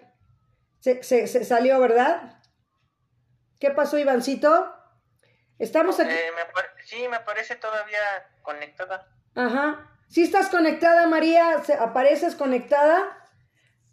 [0.81, 2.43] se, se, se, salió, ¿verdad?
[3.61, 4.75] ¿Qué pasó, Ivancito?
[5.57, 6.11] Estamos aquí.
[6.11, 6.33] Eh,
[6.85, 8.01] sí, me aparece todavía
[8.43, 9.09] conectada.
[9.37, 9.96] Ajá.
[10.09, 11.63] ¿Sí estás conectada, María?
[11.81, 13.03] ¿Apareces conectada?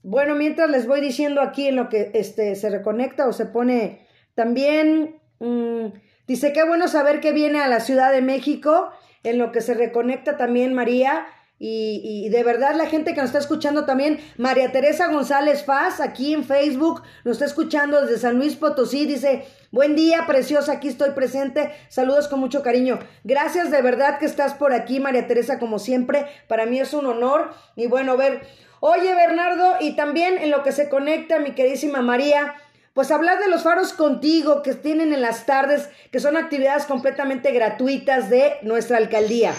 [0.02, 4.08] Bueno, mientras les voy diciendo aquí en lo que este, se reconecta o se pone
[4.36, 5.88] también Mm,
[6.26, 8.92] dice, qué bueno saber que viene a la Ciudad de México,
[9.24, 11.28] en lo que se reconecta también María.
[11.66, 16.34] Y, de verdad la gente que nos está escuchando también, María Teresa González Faz, aquí
[16.34, 21.12] en Facebook, nos está escuchando desde San Luis Potosí, dice, buen día, preciosa, aquí estoy
[21.12, 23.00] presente, saludos con mucho cariño.
[23.24, 27.06] Gracias de verdad que estás por aquí, María Teresa, como siempre, para mí es un
[27.06, 27.54] honor.
[27.78, 28.42] Y bueno, ver,
[28.82, 32.56] oye Bernardo, y también en lo que se conecta, mi queridísima María,
[32.94, 37.54] pues hablar de los faros contigo que tienen en las tardes, que son actividades completamente
[37.54, 39.54] gratuitas de nuestra alcaldía.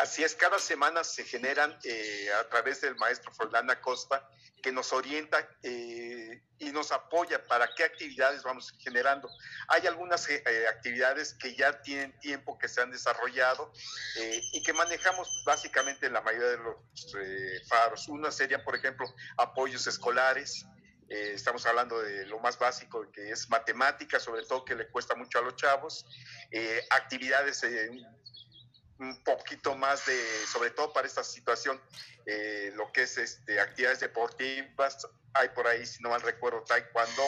[0.00, 4.28] Así es, cada semana se generan eh, a través del maestro Fernanda Costa,
[4.62, 9.28] que nos orienta eh, y nos apoya para qué actividades vamos generando.
[9.68, 13.72] Hay algunas eh, actividades que ya tienen tiempo que se han desarrollado
[14.52, 16.76] y que manejamos básicamente en la mayoría de los
[17.68, 18.08] faros.
[18.08, 20.64] Una sería, por ejemplo, apoyos escolares.
[21.08, 25.40] estamos hablando de lo más básico, que es matemática, sobre todo que le cuesta mucho
[25.40, 26.06] a los chavos.
[26.90, 27.62] actividades
[29.02, 31.80] un poquito más de, sobre todo para esta situación,
[32.26, 37.26] eh, lo que es este, actividades deportivas, hay por ahí, si no mal recuerdo, taekwondo,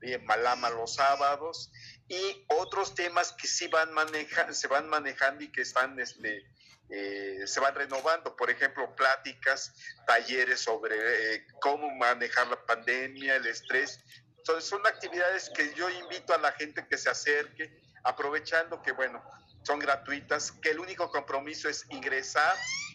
[0.00, 1.72] bien malama los sábados,
[2.08, 6.46] y otros temas que sí van maneja, se van manejando y que están, este,
[6.90, 9.74] eh, se van renovando, por ejemplo, pláticas,
[10.06, 10.96] talleres sobre
[11.34, 14.00] eh, cómo manejar la pandemia, el estrés.
[14.38, 19.20] Entonces, son actividades que yo invito a la gente que se acerque, aprovechando que, bueno,
[19.66, 22.54] son gratuitas, que el único compromiso es ingresar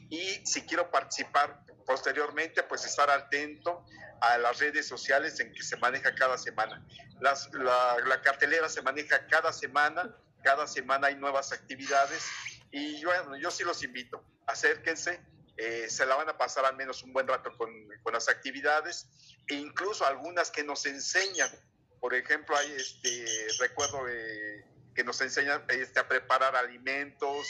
[0.10, 3.86] y si quiero participar posteriormente, pues estar atento
[4.22, 6.86] a las redes sociales en que se maneja cada semana.
[7.20, 12.26] Las, la, cartelera se maneja cada semana, cada semana hay nuevas actividades
[12.72, 15.20] y bueno, yo sí los invito, acérquense,
[15.58, 17.70] eh, se la van a pasar al menos un buen rato con,
[18.02, 19.10] con, las actividades
[19.48, 21.52] e incluso algunas que nos enseñan.
[22.00, 23.26] Por ejemplo, hay este,
[23.60, 27.48] recuerdo de que nos enseñan este, a preparar alimentos,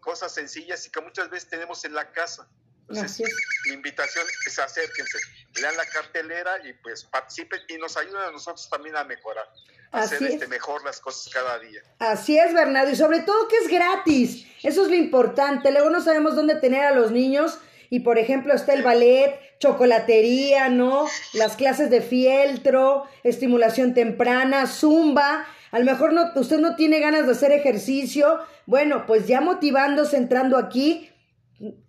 [0.00, 2.48] cosas sencillas y que muchas veces tenemos en la casa.
[2.88, 3.26] Entonces,
[3.66, 5.18] mi invitación es acérquense,
[5.60, 9.48] lean la cartelera y pues participen y nos ayuden a nosotros también a mejorar,
[9.92, 11.80] a hacer este, mejor las cosas cada día.
[12.00, 15.70] Así es, Bernardo, y sobre todo que es gratis, eso es lo importante.
[15.70, 20.68] Luego no sabemos dónde tener a los niños y por ejemplo está el ballet, chocolatería,
[20.68, 21.08] ¿no?
[21.34, 25.46] Las clases de fieltro, estimulación temprana, zumba.
[25.72, 28.38] A lo mejor no, usted no tiene ganas de hacer ejercicio.
[28.66, 31.08] Bueno, pues ya motivándose entrando aquí,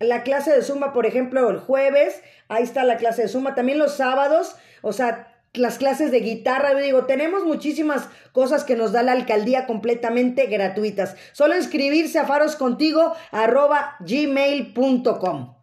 [0.00, 3.54] la clase de Zumba, por ejemplo, el jueves, ahí está la clase de Zumba.
[3.54, 6.72] También los sábados, o sea, las clases de guitarra.
[6.72, 11.16] Yo digo, tenemos muchísimas cosas que nos da la alcaldía completamente gratuitas.
[11.32, 15.56] Solo inscribirse a faroscontigo arroba gmail.com.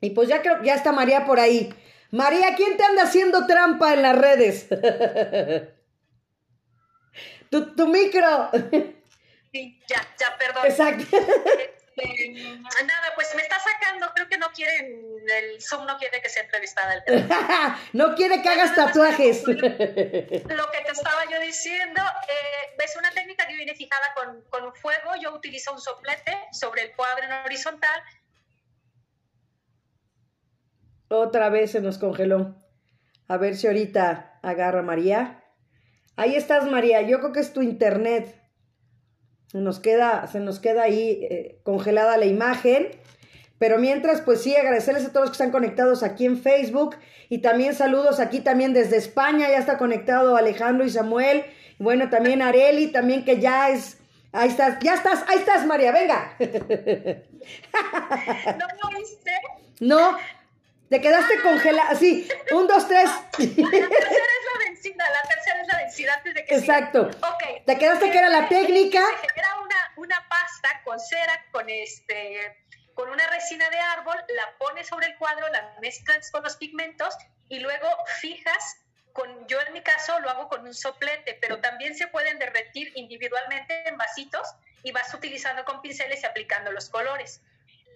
[0.00, 1.74] Y pues ya creo, ya está María por ahí.
[2.10, 4.66] María, ¿quién te anda haciendo trampa en las redes?
[7.50, 8.50] tu, tu micro.
[9.52, 10.66] Sí, ya, ya, perdón.
[10.66, 11.16] Exacto.
[11.96, 12.28] Este,
[12.84, 15.04] nada, pues me está sacando, creo que no quieren,
[15.42, 17.04] el Zoom no quiere que sea entrevistada.
[17.92, 19.46] no quiere que hagas tatuajes.
[19.46, 24.74] Lo que te estaba yo diciendo, eh, es una técnica que viene fijada con, con
[24.74, 28.02] fuego, yo utilizo un soplete sobre el cuadro en horizontal.
[31.08, 32.54] Otra vez se nos congeló.
[33.28, 35.39] A ver si ahorita agarra María.
[36.20, 37.00] Ahí estás, María.
[37.00, 38.34] Yo creo que es tu internet.
[39.54, 42.88] Nos queda, se nos queda ahí eh, congelada la imagen.
[43.58, 46.96] Pero mientras, pues sí, agradecerles a todos los que están conectados aquí en Facebook.
[47.30, 49.48] Y también saludos aquí también desde España.
[49.48, 51.42] Ya está conectado Alejandro y Samuel.
[51.78, 53.96] Bueno, también Areli, también que ya es.
[54.32, 56.36] Ahí estás, ya estás, ahí estás, María, venga.
[58.58, 59.30] ¿No me oíste?
[59.80, 60.18] No,
[60.90, 61.94] te quedaste congelada.
[61.94, 63.08] Sí, un, dos, tres.
[63.08, 66.54] La tercera es la vencida, la tercera es la vencida antes de que.
[66.56, 67.12] Exacto.
[67.12, 67.28] siga.
[67.28, 67.64] Ok.
[67.64, 69.00] Te quedaste que era la técnica.
[69.22, 72.56] Se genera una, una pasta con cera, con este
[72.94, 77.16] con una resina de árbol, la pones sobre el cuadro, la mezclas con los pigmentos
[77.48, 77.88] y luego
[78.20, 78.76] fijas
[79.14, 82.92] con, yo en mi caso lo hago con un soplete, pero también se pueden derretir
[82.96, 84.46] individualmente en vasitos
[84.82, 87.40] y vas utilizando con pinceles y aplicando los colores.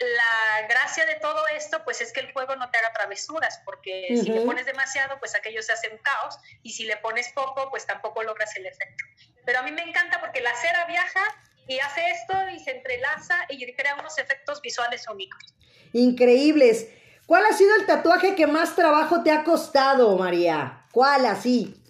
[0.00, 4.08] La gracia de todo esto, pues es que el juego no te haga travesuras, porque
[4.08, 7.70] si le pones demasiado, pues aquello se hace un caos, y si le pones poco,
[7.70, 9.04] pues tampoco logras el efecto.
[9.46, 11.22] Pero a mí me encanta porque la cera viaja
[11.68, 15.54] y hace esto y se entrelaza y crea unos efectos visuales únicos.
[15.92, 16.88] Increíbles.
[17.26, 20.86] ¿Cuál ha sido el tatuaje que más trabajo te ha costado, María?
[20.92, 21.82] ¿Cuál así?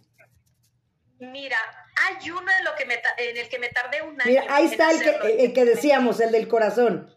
[1.19, 1.59] Mira,
[1.97, 4.31] hay uno en, lo que me en el que me tardé un año.
[4.31, 5.29] Mira, ahí está el que, hacerlo.
[5.39, 7.14] el que decíamos, el del corazón.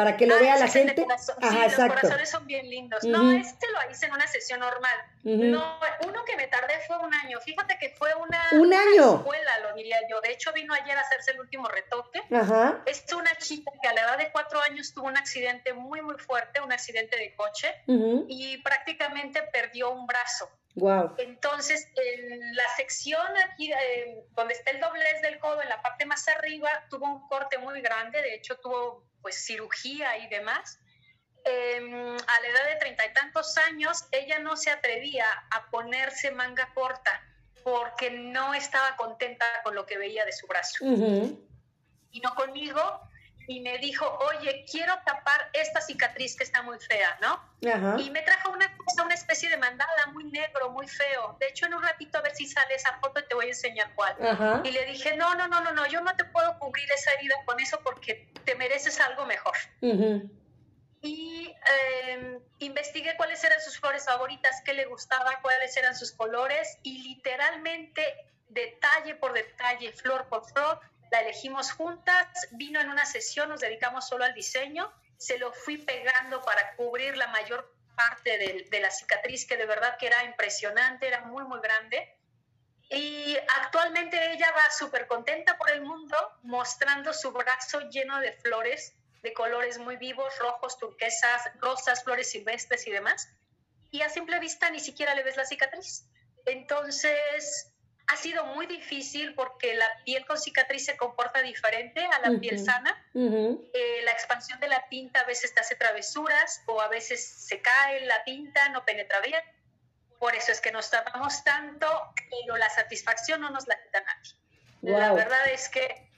[0.00, 1.02] Para que lo Ah, vea la gente.
[1.02, 1.36] corazón.
[1.42, 1.92] Ajá, sí, exacto.
[1.92, 3.04] los corazones son bien lindos.
[3.04, 3.12] Ujú.
[3.12, 4.96] No, este lo hice en una sesión normal.
[5.24, 5.44] Ujú.
[5.44, 7.38] No, uno que me tardé fue un año.
[7.40, 9.16] Fíjate que fue una, ¿Un una año?
[9.16, 10.22] escuela, lo diría yo.
[10.22, 12.22] De hecho, vino ayer a hacerse el último retoque.
[12.34, 12.82] Ajá.
[12.86, 16.16] Es una chica que a la edad de cuatro años tuvo un accidente muy, muy
[16.16, 18.24] fuerte, un accidente de coche, ujú.
[18.26, 20.48] y prácticamente perdió un brazo.
[20.76, 21.14] Wow.
[21.18, 26.06] Entonces, en la sección aquí, eh, donde está el doblez del codo, en la parte
[26.06, 30.78] más arriba, tuvo un corte muy grande, de hecho tuvo pues cirugía y demás.
[31.44, 36.30] Eh, a la edad de treinta y tantos años, ella no se atrevía a ponerse
[36.30, 37.22] manga corta
[37.62, 40.84] porque no estaba contenta con lo que veía de su brazo.
[40.84, 41.48] Ujú.
[42.10, 43.09] Vino conmigo
[43.46, 47.42] y me dijo, oye, quiero tapar esta cicatriz que está muy fea, ¿no?
[47.68, 47.96] Ajá.
[47.98, 51.36] Y me trajo una cosa, una especie de mandala muy negro, muy feo.
[51.40, 53.48] De hecho, en un ratito a ver si sale esa foto y te voy a
[53.48, 54.14] enseñar cuál.
[54.24, 54.60] Ajá.
[54.64, 57.34] Y le dije, no, no, no, no, no, yo no te puedo cubrir esa herida
[57.44, 59.54] con eso porque te mereces algo mejor.
[59.80, 60.30] Ujú.
[61.02, 66.78] Y eh, investigué cuáles eran sus flores favoritas, qué le gustaba, cuáles eran sus colores
[66.82, 68.02] y literalmente
[68.48, 70.80] detalle por detalle, flor por flor,
[71.10, 75.78] la elegimos juntas, vino en una sesión, nos dedicamos solo al diseño, se lo fui
[75.78, 80.24] pegando para cubrir la mayor parte de, de la cicatriz que de verdad que era
[80.24, 82.16] impresionante, era muy, muy grande.
[82.88, 88.94] Y actualmente ella va súper contenta por el mundo, mostrando su brazo lleno de flores
[89.22, 93.28] de colores muy vivos, rojos, turquesas, rosas, flores silvestres y demás.
[93.90, 96.06] Y a simple vista ni siquiera le ves la cicatriz.
[96.46, 97.72] Entonces,
[98.10, 102.58] ha sido muy difícil porque la piel con cicatriz se comporta diferente a la piel
[102.58, 102.96] sana.
[103.14, 107.60] Eh, la expansión de la tinta a veces te hace travesuras o a veces se
[107.60, 109.42] cae la tinta, no penetra bien.
[110.18, 111.86] Por eso es que nos tardamos tanto,
[112.30, 114.34] pero la satisfacción no nos la quita nadie.
[114.82, 116.09] La verdad es que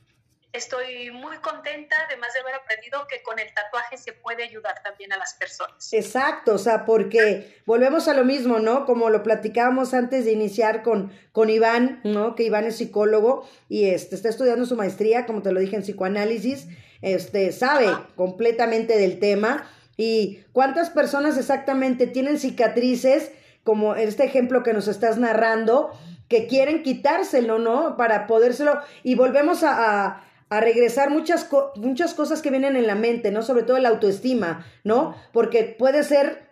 [0.52, 5.12] estoy muy contenta, además de haber aprendido que con el tatuaje se puede ayudar también
[5.12, 5.92] a las personas.
[5.92, 8.84] Exacto, o sea, porque volvemos a lo mismo, ¿no?
[8.84, 12.34] Como lo platicábamos antes de iniciar con, con Iván, ¿no?
[12.34, 15.82] Que Iván es psicólogo y este, está estudiando su maestría, como te lo dije, en
[15.82, 16.66] psicoanálisis,
[17.00, 18.06] este, sabe Ajá.
[18.16, 19.66] completamente del tema.
[19.96, 23.30] Y cuántas personas exactamente tienen cicatrices,
[23.64, 25.92] como este ejemplo que nos estás narrando,
[26.28, 27.96] que quieren quitárselo, ¿no?
[27.96, 28.80] Para podérselo.
[29.02, 33.30] Y volvemos a, a- a regresar muchas, co- muchas cosas que vienen en la mente,
[33.30, 33.42] ¿no?
[33.42, 35.16] Sobre todo la autoestima, ¿no?
[35.32, 36.50] Porque puede ser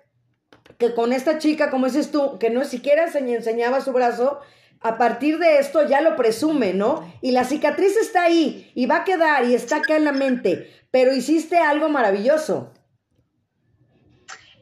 [0.78, 4.40] que con esta chica, como dices tú, que no siquiera enseñ- enseñaba su brazo,
[4.80, 7.12] a partir de esto ya lo presume, ¿no?
[7.20, 10.72] Y la cicatriz está ahí y va a quedar y está acá en la mente,
[10.90, 12.72] pero hiciste algo maravilloso.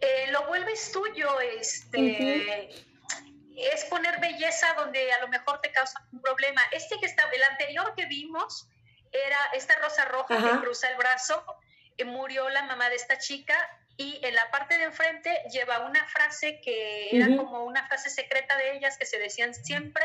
[0.00, 1.28] Eh, lo vuelves tuyo,
[1.60, 2.70] este,
[3.56, 6.60] es poner belleza donde a lo mejor te causa un problema.
[6.72, 8.68] Este que está, el anterior que vimos
[9.12, 10.52] era esta rosa roja Ajá.
[10.52, 11.44] que cruza el brazo,
[11.96, 13.56] eh, murió la mamá de esta chica
[13.96, 18.56] y en la parte de enfrente lleva una frase que era como una frase secreta
[18.56, 20.04] de ellas que se decían siempre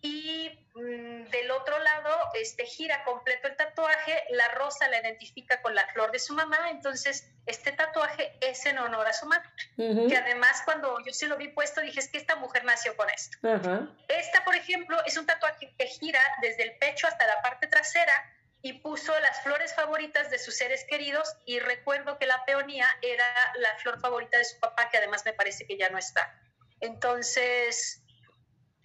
[0.00, 5.74] y mm, del otro lado este gira completo el tatuaje, la rosa la identifica con
[5.74, 10.08] la flor de su mamá, entonces este tatuaje es en honor a su madre, Ujú.
[10.08, 13.08] que además cuando yo se lo vi puesto dije es que esta mujer nació con
[13.10, 13.38] esto.
[13.46, 13.88] Ajá.
[14.08, 18.12] Esta, por ejemplo, es un tatuaje que gira desde el pecho hasta la parte trasera
[18.60, 23.26] y puso las flores favoritas de sus seres queridos y recuerdo que la peonía era
[23.56, 26.34] la flor favorita de su papá, que además me parece que ya no está.
[26.80, 28.02] Entonces,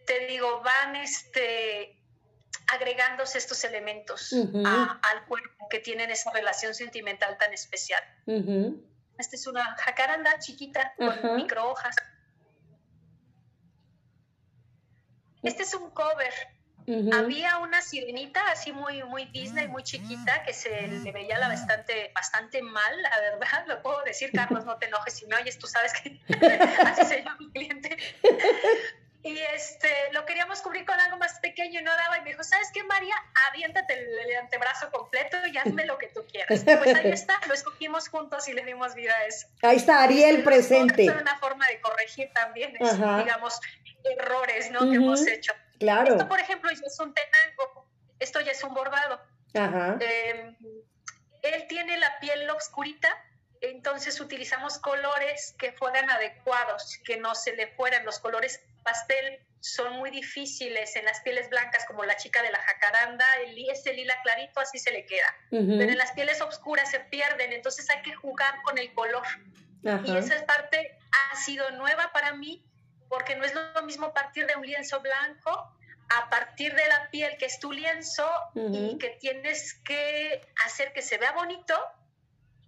[0.05, 1.99] te digo, van este,
[2.67, 4.33] agregándose estos elementos
[4.65, 8.01] a- al cuerpo que tienen esa relación sentimental tan especial.
[9.17, 11.33] Esta es una jacaranda chiquita con Ajá.
[11.33, 11.95] micro hojas.
[15.43, 16.33] Este es un cover.
[17.13, 22.11] Había una sirenita así muy, muy Disney, muy chiquita, que se le veía la bastante,
[22.13, 23.65] bastante mal, la verdad.
[23.67, 26.19] Lo puedo decir, Carlos, no te enojes si me oyes, tú sabes que
[26.85, 27.97] así se llama mi cliente.
[29.25, 32.17] Y este, lo queríamos cubrir con algo más pequeño y no daba.
[32.17, 33.15] Y me dijo, ¿sabes qué, María?
[33.49, 36.47] Aviéntate el, el antebrazo completo y hazme lo que tú quieras.
[36.63, 39.47] Pues ahí está, lo escogimos juntos y le dimos vida a eso.
[39.61, 41.05] Ahí está Ariel presente.
[41.05, 43.61] Es una forma de corregir también, es, digamos,
[44.03, 44.79] errores ¿no?
[44.79, 44.95] que Ujú.
[44.95, 45.53] hemos hecho.
[45.79, 46.11] Claro.
[46.13, 47.87] Esto, por ejemplo, ya es un tenango,
[48.19, 49.21] esto ya es un bordado.
[49.53, 49.97] Ajá.
[50.01, 50.55] Eh,
[51.43, 53.09] él tiene la piel oscurita,
[53.61, 58.05] entonces utilizamos colores que fueran adecuados, que no se le fueran.
[58.05, 62.59] Los colores pastel son muy difíciles en las pieles blancas, como la chica de la
[62.59, 65.35] jacaranda, el, ese lila clarito así se le queda.
[65.49, 69.23] Pero en las pieles oscuras se pierden, entonces hay que jugar con el color.
[70.05, 70.97] Y esa parte
[71.31, 72.65] ha sido nueva para mí
[73.09, 75.77] porque no es lo mismo partir de un lienzo blanco
[76.09, 81.01] a partir de la piel que es tu lienzo y que tienes que hacer que
[81.01, 81.75] se vea bonito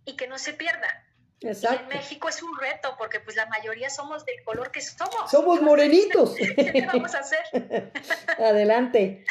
[0.05, 1.04] y que no se pierda.
[1.39, 1.87] Y en.
[1.89, 5.29] México es un reto porque pues la mayoría somos del color que somos.
[5.29, 6.35] Somos morenitos.
[6.55, 7.43] ¿Qué vamos a hacer?
[8.39, 9.25] Adelante.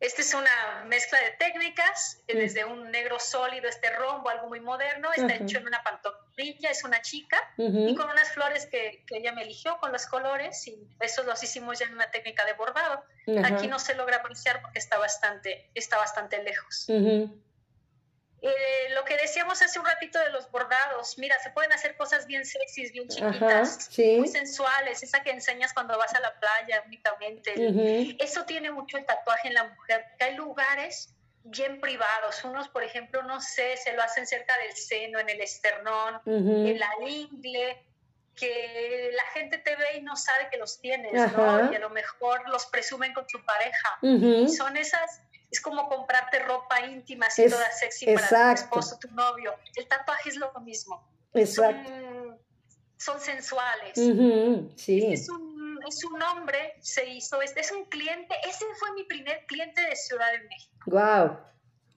[0.00, 2.38] Esta es una mezcla de técnicas, eh, Mm.
[2.38, 6.84] desde un negro sólido, este rombo, algo muy moderno, está hecho en una pantorrilla, es
[6.84, 7.96] una chica, y Ujú.
[7.96, 11.78] con unas flores que, que ella me eligió con los colores y esos los hicimos
[11.80, 13.04] ya en una técnica de bordado.
[13.44, 16.86] Aquí no se logra apreciar porque está bastante, está bastante lejos.
[18.42, 22.26] Eh, lo que decíamos hace un ratito de los bordados, mira, se pueden hacer cosas
[22.26, 23.32] bien sexys, bien Ajá.
[23.32, 24.16] chiquitas, Sí.
[24.18, 27.52] muy sensuales, esa que enseñas cuando vas a la playa únicamente.
[27.58, 28.16] Ujú.
[28.18, 32.82] Eso tiene mucho el tatuaje en la mujer, porque hay lugares bien privados, unos por
[32.82, 37.84] ejemplo, no sé, se lo hacen cerca del seno, en el esternón, en la ingle,
[38.36, 41.62] que la gente te ve y no sabe que los tienes, Ajá.
[41.62, 41.72] ¿no?
[41.72, 43.98] Y a lo mejor los presumen con su pareja.
[44.02, 45.20] Y son esas,
[45.50, 48.62] es como comprarte ropa íntima así Es- toda sexy para tu exacto.
[48.62, 49.54] esposo, tu novio.
[49.76, 51.06] El tatuaje es lo mismo.
[51.34, 51.88] Exacto.
[51.90, 52.38] Son,
[52.96, 53.96] son sensuales.
[53.98, 54.72] Ujú.
[54.76, 55.12] Sí.
[55.12, 59.44] Es un, es un hombre, se hizo, es, es un cliente, ese fue mi primer
[59.46, 60.72] cliente de Ciudad de México.
[60.86, 61.38] Wow.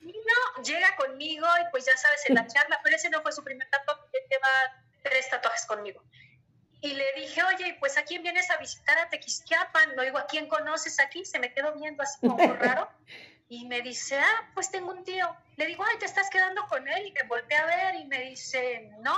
[0.01, 3.43] No, llega conmigo y pues ya sabes en la charla, pero ese no fue su
[3.43, 4.47] primer tatuaje, él lleva
[5.03, 6.01] tres tatuajes conmigo.
[6.81, 9.95] Y le dije, oye, pues ¿a quién vienes a visitar a Tequisquiapan?
[9.95, 11.23] No digo, ¿a quién conoces aquí?
[11.23, 12.89] Se me quedó viendo así como raro.
[13.55, 15.27] Y me dice, ah, pues tengo un tío.
[15.57, 17.05] Le digo, ay, ¿te estás quedando con él?
[17.05, 19.15] Y me volteé a ver y me dice, no.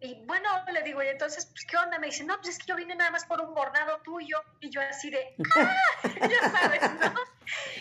[0.00, 1.98] Y bueno, le digo, y entonces, pues, ¿qué onda?
[1.98, 4.36] Me dice, no, pues es que yo vine nada más por un bordado tuyo.
[4.60, 5.76] Y yo así de, ¡ah!
[6.30, 7.14] ya sabes, ¿no?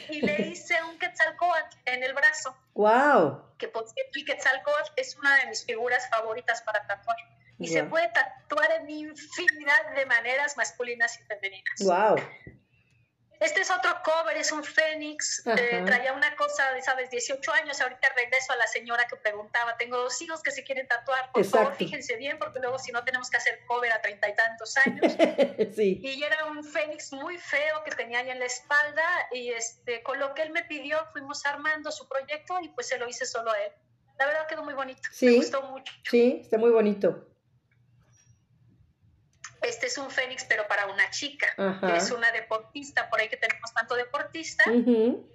[0.10, 3.58] Y le hice un quetzalcóatl en el brazo, Wow.
[3.58, 7.18] que por cierto, el quetzalcóatl es una de mis figuras favoritas para tatuar.
[7.60, 7.89] Y se Guau.
[7.89, 11.80] puede tatuar en infinidad de maneras masculinas y femeninas.
[11.82, 12.16] Wow.
[13.44, 15.46] Este es otro cover, es un fénix.
[15.46, 17.82] Eh, traía una cosa de, sabes, 18 años.
[17.82, 19.76] Ahorita regreso a la señora que preguntaba.
[19.76, 21.32] Tengo dos hijos que se quieren tatuar.
[21.34, 21.86] Por favor, Exacto.
[21.86, 25.12] fíjense bien, porque luego si no tenemos que hacer cover a treinta y tantos años.
[25.76, 26.00] sí.
[26.02, 29.04] Y era un fénix muy feo que tenía ahí en la espalda.
[29.32, 32.98] Y este, con lo que él me pidió, fuimos armando su proyecto y pues se
[32.98, 33.74] lo hice solo a él.
[34.20, 35.02] La verdad quedó muy bonito.
[35.12, 35.26] Sí.
[35.26, 35.91] Me gustó mucho.
[36.10, 37.28] Sí, está muy bonito.
[39.64, 41.47] Este es un fénix, pero para una chica.
[41.57, 41.97] Ajá.
[41.97, 44.66] Es una deportista, por ahí que tenemos tanto deportista.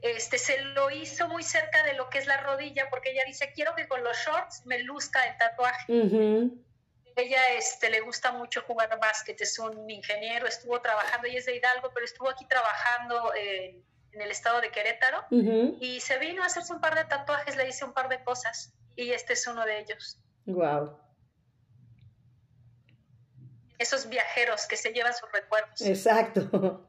[0.02, 3.52] Este, se lo hizo muy cerca de lo que es la rodilla, porque ella dice,
[3.54, 5.92] quiero que con los shorts me luzca el tatuaje.
[5.92, 6.64] Ujú.
[7.16, 11.56] Ella este, le gusta mucho jugar básquet, es un ingeniero, estuvo trabajando, ella es de
[11.56, 16.72] Hidalgo, pero estuvo aquí trabajando en el estado de Querétaro y se vino a hacerse
[16.72, 19.80] un par de tatuajes, le hice un par de cosas y este es uno de
[19.80, 20.20] ellos.
[20.46, 20.96] Wow.
[23.78, 25.80] Esos viajeros que se llevan sus recuerdos.
[25.82, 26.86] Exacto.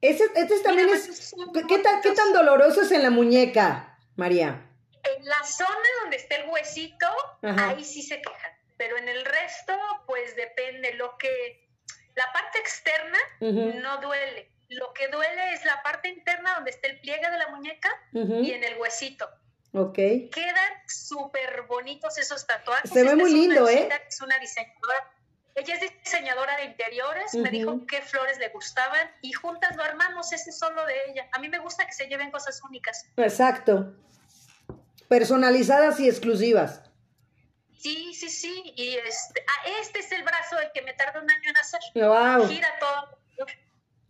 [0.00, 1.34] Ese, este también Mira, es.
[1.68, 4.66] ¿qué, tan, ¿Qué tan doloroso es en la muñeca, María?
[5.04, 7.06] En la zona donde está el huesito,
[7.42, 7.68] Ajá.
[7.68, 8.52] ahí sí se quejan.
[8.76, 9.74] Pero en el resto,
[10.06, 10.94] pues depende.
[10.94, 11.68] Lo que.
[12.14, 14.50] La parte externa no duele.
[14.70, 18.52] Lo que duele es la parte interna donde está el pliegue de la muñeca y
[18.52, 19.28] en el huesito.
[19.74, 19.94] Ok.
[19.94, 22.90] Quedan súper bonitos esos tatuajes.
[22.90, 23.88] Se ve Esta muy es una lindo, ¿eh?
[24.08, 25.10] Es una diseñadora.
[25.54, 30.32] Ella es diseñadora de interiores, me dijo qué flores le gustaban y juntas lo armamos,
[30.32, 31.28] ese es solo de ella.
[31.32, 33.04] A mí me gusta que se lleven cosas únicas.
[33.18, 33.94] Exacto.
[35.08, 36.82] Personalizadas y exclusivas.
[37.78, 38.72] Sí, sí, sí.
[38.76, 41.80] Y este, ah, este es el brazo del que me tardó un año en hacer.
[41.94, 42.48] Wow.
[42.48, 43.18] Gira todo.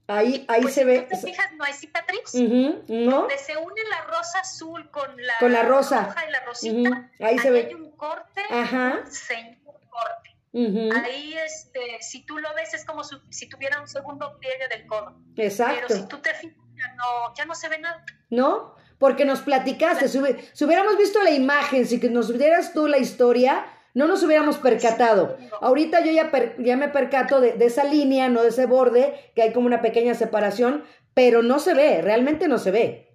[0.09, 1.01] Ahí, ahí Pues se si ve.
[1.03, 2.35] tú te fijas, no hay cicatriz.
[2.35, 3.21] Ujú, ¿No?
[3.21, 6.05] Donde se une la rosa azul con la, Con la rosa.
[6.05, 7.11] roja y la rosita.
[7.21, 7.67] Ahí se ve.
[7.69, 9.01] hay un corte, Ajá.
[9.05, 9.57] un señor
[9.89, 10.32] corte.
[10.53, 14.87] Ujú, Ahí, este, si tú lo ves, es como si tuviera un segundo pliegue del
[14.87, 15.17] codo.
[15.35, 15.95] Pero Exacto.
[15.95, 18.05] si tú te fijas, ya no, ya no se ve nada.
[18.31, 18.75] ¿No?
[18.99, 20.09] Porque nos platicaste.
[20.09, 24.23] Si, hubi- si hubiéramos visto la imagen, si nos dieras tú la historia, no nos
[24.23, 25.37] hubiéramos percatado.
[25.61, 29.33] Ahorita yo ya, per- ya me percato de, de esa línea, no de ese borde,
[29.35, 30.85] que hay como una pequeña separación,
[31.15, 33.12] pero no se ve, realmente no se ve.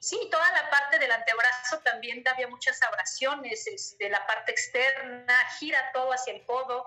[0.00, 5.90] Sí, toda la parte del antebrazo también había muchas abrasiones, este, la parte externa, gira
[5.92, 6.86] todo hacia el codo.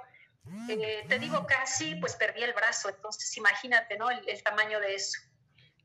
[0.70, 4.10] Eh, te digo, casi pues perdí el brazo, entonces imagínate, ¿no?
[4.10, 5.20] El, el tamaño de eso.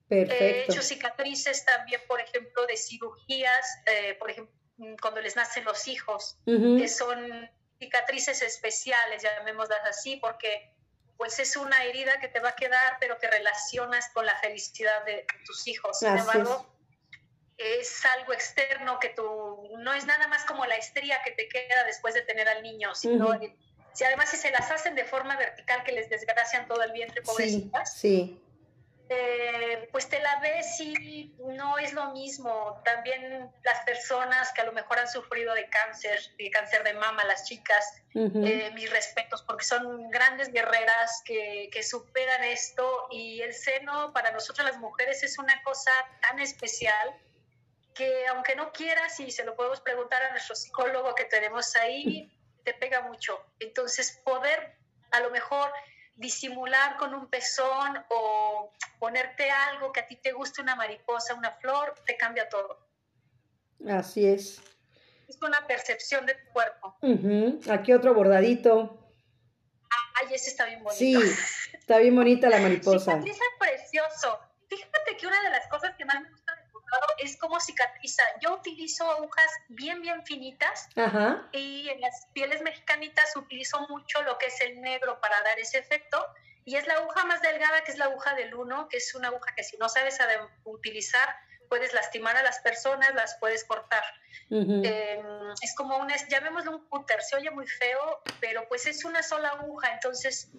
[0.09, 0.73] He Perfecto.
[0.73, 4.55] hecho cicatrices también, por ejemplo, de cirugías, eh, por ejemplo,
[5.01, 10.73] cuando les nacen los hijos, que son cicatrices especiales, llamémoslas así, porque
[11.17, 15.05] pues es una herida que te va a quedar, pero que relacionas con la felicidad
[15.07, 15.99] de, tus hijos.
[15.99, 16.67] Sin embargo,
[17.59, 21.85] es algo externo que tú, no es nada más como la estría que te queda
[21.85, 23.39] después de tener al niño, sino
[23.93, 27.23] si además si se las hacen de forma vertical que les desgracian todo el vientre,
[27.23, 28.43] Sí, pobrecitas, sí.
[29.09, 32.83] eh, pues te la ves y no es lo mismo.
[32.85, 37.25] También las personas que a lo mejor han sufrido de cáncer, de cáncer de mama,
[37.25, 43.55] las chicas, eh, mis respetos, porque son grandes guerreras que, que superan esto y el
[43.55, 47.17] seno para nosotras las mujeres es una cosa tan especial
[47.97, 52.31] que aunque no quieras y se lo podemos preguntar a nuestro psicólogo que tenemos ahí,
[52.65, 53.41] te pega mucho.
[53.59, 54.77] Entonces poder
[55.11, 55.71] a lo mejor
[56.17, 61.53] disimular con un pezón o ponerte algo que a ti te guste, una mariposa, una
[61.53, 62.87] flor, te cambia todo.
[63.89, 64.61] Así es.
[65.29, 66.97] Es una percepción de tu cuerpo.
[67.71, 69.03] Aquí otro bordadito.
[70.21, 70.99] Ay, ese está bien bonito.
[70.99, 71.17] Sí,
[71.75, 73.13] está bien bonita la mariposa.
[73.13, 74.41] Cicatriza precioso.
[74.69, 76.29] Fíjate que una de las cosas que más me
[76.97, 78.23] bordado es cómo cicatriza.
[78.41, 81.49] Yo utilizo agujas bien, bien finitas Ajá.
[81.53, 85.79] y en las pieles mexicanitas utilizo mucho lo que es el negro para dar ese
[85.79, 86.25] efecto.
[86.65, 89.29] Y es la aguja más delgada, que es la aguja del uno, que es una
[89.29, 90.19] aguja que si no sabes
[90.65, 91.29] utilizar,
[91.69, 94.03] puedes lastimar a las personas, las puedes cortar.
[94.51, 94.83] Ujú.
[94.85, 95.23] Eh,
[95.63, 99.51] es como una, llamémoslo un cúter, se oye muy feo, pero pues es una sola
[99.51, 100.51] aguja, entonces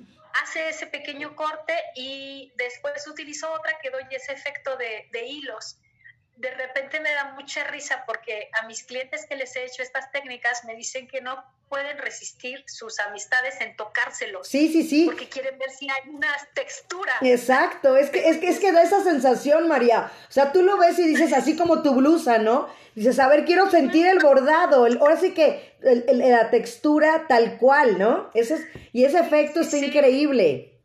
[0.44, 5.78] hace ese pequeño corte y después utilizo otra que doy ese efecto de, de hilos.
[6.38, 10.12] De repente me da mucha risa porque a mis clientes que les he hecho estas
[10.12, 15.06] técnicas me dicen que no pueden resistir sus amistades en tocárselos, Sí, sí, sí.
[15.06, 17.12] porque quieren ver si hay una textura.
[17.22, 20.12] Exacto, es que, es que es que da esa sensación, María.
[20.30, 22.70] O sea, tú lo ves y dices así como tu blusa, ¿no?
[22.96, 24.86] Dices, a ver, quiero sentir el bordado.
[24.88, 28.30] el- ahora sí que el- el- la textura tal cual, ¿no?
[28.34, 28.62] Ese es,
[28.94, 29.86] y ese efecto está Sí.
[29.88, 30.77] increíble.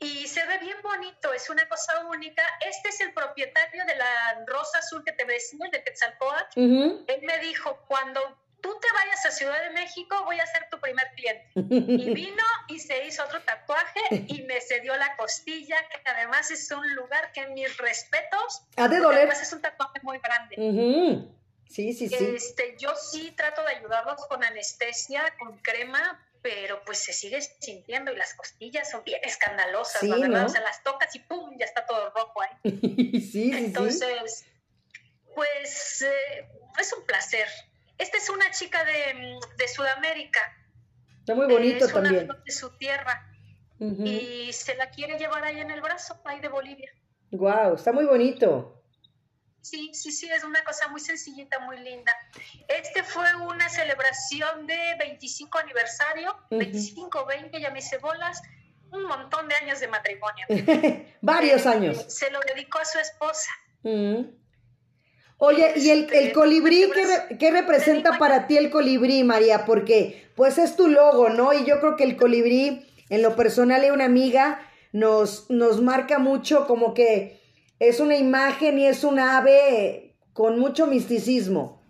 [0.00, 2.42] Y se ve bien bonito, es una cosa única.
[2.68, 6.60] Este es el propietario de la rosa azul que te decía, de Quetzalcóatl.
[6.60, 7.04] Ujú.
[7.08, 8.20] Él me dijo, cuando
[8.60, 11.50] tú te vayas a Ciudad de México, voy a ser tu primer cliente.
[11.56, 16.70] Y vino y se hizo otro tatuaje y me cedió la costilla, que además es
[16.70, 19.20] un lugar que mis respetos, Ha de doler.
[19.20, 20.56] además es un tatuaje muy grande.
[20.58, 21.32] Ujú.
[21.68, 22.14] Sí, sí, sí.
[22.36, 28.12] Este, yo sí trato de ayudarlos con anestesia, con crema, pero pues se sigue sintiendo
[28.12, 30.42] y las costillas son bien escandalosas, Sí, la verdad.
[30.42, 30.46] ¿no?
[30.46, 31.56] O sea, las tocas y ¡pum!
[31.58, 33.20] ya está todo rojo ahí.
[33.32, 33.50] sí.
[33.52, 34.44] Entonces,
[35.34, 37.48] pues eh, es un placer.
[37.98, 40.38] Esta es una chica de, mm, de Sudamérica.
[41.18, 42.26] Está muy bonito es una también.
[42.26, 43.28] flor de su tierra
[43.80, 46.92] y se la quiere llevar ahí en el brazo, ahí de Bolivia.
[47.32, 48.84] Guau, está muy bonito.
[49.70, 52.12] Sí, sí, sí, es una cosa muy sencillita, muy linda.
[52.68, 56.58] Este fue una celebración de 25 aniversario, Ujú.
[56.58, 58.40] 25, 20, ya me hice bolas,
[58.92, 60.46] un montón de años de matrimonio.
[61.20, 62.04] Varios Eh, años.
[62.08, 63.50] Se lo dedicó a su esposa.
[63.82, 64.22] Mm.
[65.38, 69.66] Oye, ¿y el, el colibrí qué, re- qué representa para ti el colibrí, María?
[69.66, 71.52] Porque pues es tu logo, ¿no?
[71.52, 74.60] Y yo creo que el colibrí, en lo personal y una amiga,
[74.92, 77.42] nos, nos marca mucho como que
[77.78, 81.82] es una imagen y es un ave con mucho misticismo.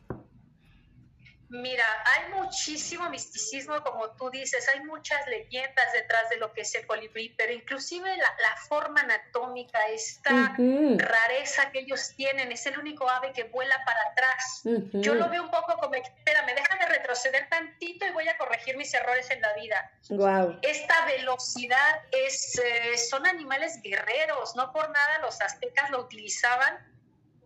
[1.49, 6.75] Mira, hay muchísimo misticismo, como tú dices, hay muchas leyendas detrás de lo que es
[6.75, 10.57] el colibrí, pero inclusive la, la forma anatómica, esta
[10.97, 14.63] rareza que ellos tienen, es el único ave que vuela para atrás.
[14.93, 18.93] Yo lo veo un poco como, espérame, déjame retroceder tantito y voy a corregir mis
[18.93, 19.93] errores en la vida.
[20.09, 20.59] Guau.
[20.63, 26.96] Esta velocidad es, eh, son animales guerreros, no por nada los aztecas lo utilizaban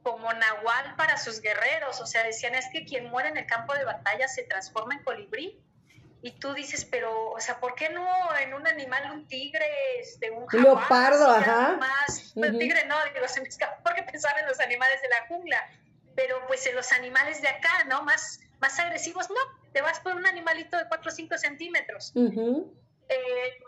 [0.03, 2.01] como nahual para sus guerreros.
[2.01, 5.03] O sea, decían, es que quien muere en el campo de batalla se transforma en
[5.03, 5.61] colibrí.
[6.23, 8.07] Y tú dices, pero, o sea, ¿por qué no
[8.39, 9.65] en un animal, un tigre,
[10.01, 11.77] este, un jaguar, leopardo, ajá.
[11.79, 15.67] Más, tigre no, digo, se me escapa porque pensaba en los animales de la jungla.
[16.15, 18.03] Pero pues en los animales de acá, ¿no?
[18.03, 19.71] Más, más agresivos, no.
[19.73, 22.13] Te vas por un animalito de 4 o 5 centímetros.
[22.15, 23.61] Eh,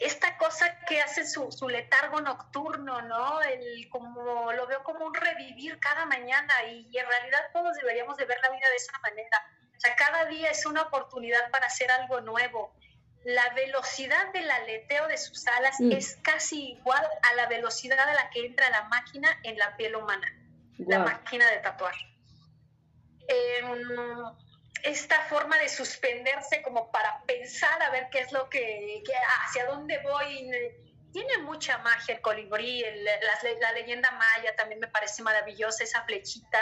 [0.00, 3.40] esta cosa que hace su, su letargo nocturno, ¿no?
[3.42, 8.16] El, como, lo veo como un revivir cada mañana y, y en realidad todos deberíamos
[8.16, 9.38] de ver la vida de esa manera.
[9.76, 12.74] O sea, cada día es una oportunidad para hacer algo nuevo.
[13.24, 15.92] La velocidad del aleteo de sus alas Mm.
[15.92, 19.94] es casi igual a la velocidad a la que entra la máquina en la piel
[19.94, 20.26] humana,
[20.78, 21.08] la Guau.
[21.08, 21.94] máquina de tatuar.
[23.28, 23.78] Em,
[24.82, 29.12] esta forma de suspenderse como para pensar a ver qué es lo que, que-
[29.46, 30.50] hacia dónde voy.
[31.12, 36.58] Tiene mucha magia el colibrí, el- la, leyenda maya también me parece maravillosa, esa flechita,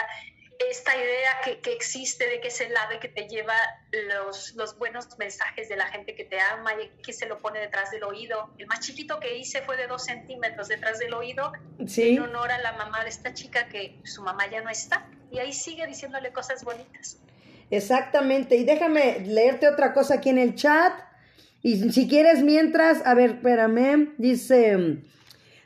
[0.69, 3.55] esta idea que, que existe de que es el ave que te lleva
[3.91, 7.59] los, los buenos mensajes de la gente que te ama y que se lo pone
[7.59, 8.53] detrás del oído.
[8.59, 11.51] El más chiquito que hice fue de dos centímetros detrás del oído
[11.87, 12.15] Sí.
[12.17, 15.39] en honor a la mamá de esta chica que su mamá ya no está y
[15.39, 17.17] ahí sigue diciéndole cosas bonitas.
[17.71, 18.57] Exactamente.
[18.57, 20.93] Y déjame leerte otra cosa aquí en el chat.
[21.63, 25.03] Y si quieres, mientras, a ver, espérame, dice,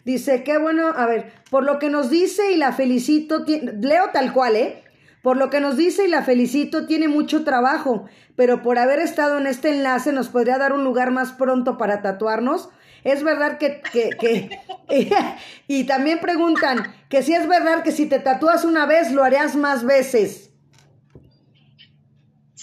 [0.04, 4.34] dice, qué bueno, a ver, por lo que nos dice y la felicito, leo tal
[4.34, 4.84] cual, ¿eh?
[5.24, 9.40] Por lo que nos dice y la felicito, tiene mucho trabajo, pero por haber estado
[9.40, 12.70] en este enlace nos podría dar un lugar más pronto para tatuarnos.
[13.04, 14.50] Es verdad que, que, que
[15.68, 19.56] y también preguntan que si es verdad que si te tatúas una vez lo harías
[19.56, 20.52] más veces.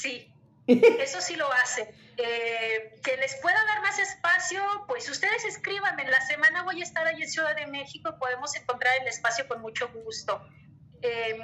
[0.03, 0.34] Sí,
[0.66, 1.94] eso sí lo hace.
[2.16, 6.03] Eh, que les pueda dar más espacio, pues ustedes escríbanme.
[6.03, 9.46] En la semana voy a estar ahí en Ciudad de México, podemos encontrar el espacio
[9.46, 10.42] con mucho gusto.
[11.03, 11.36] Eh,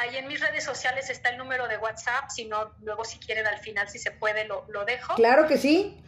[0.00, 3.46] ahí en mis redes sociales está el número de WhatsApp, si no, luego si quieren
[3.46, 5.14] al final, si se puede, lo, lo dejo.
[5.14, 6.00] Claro que sí.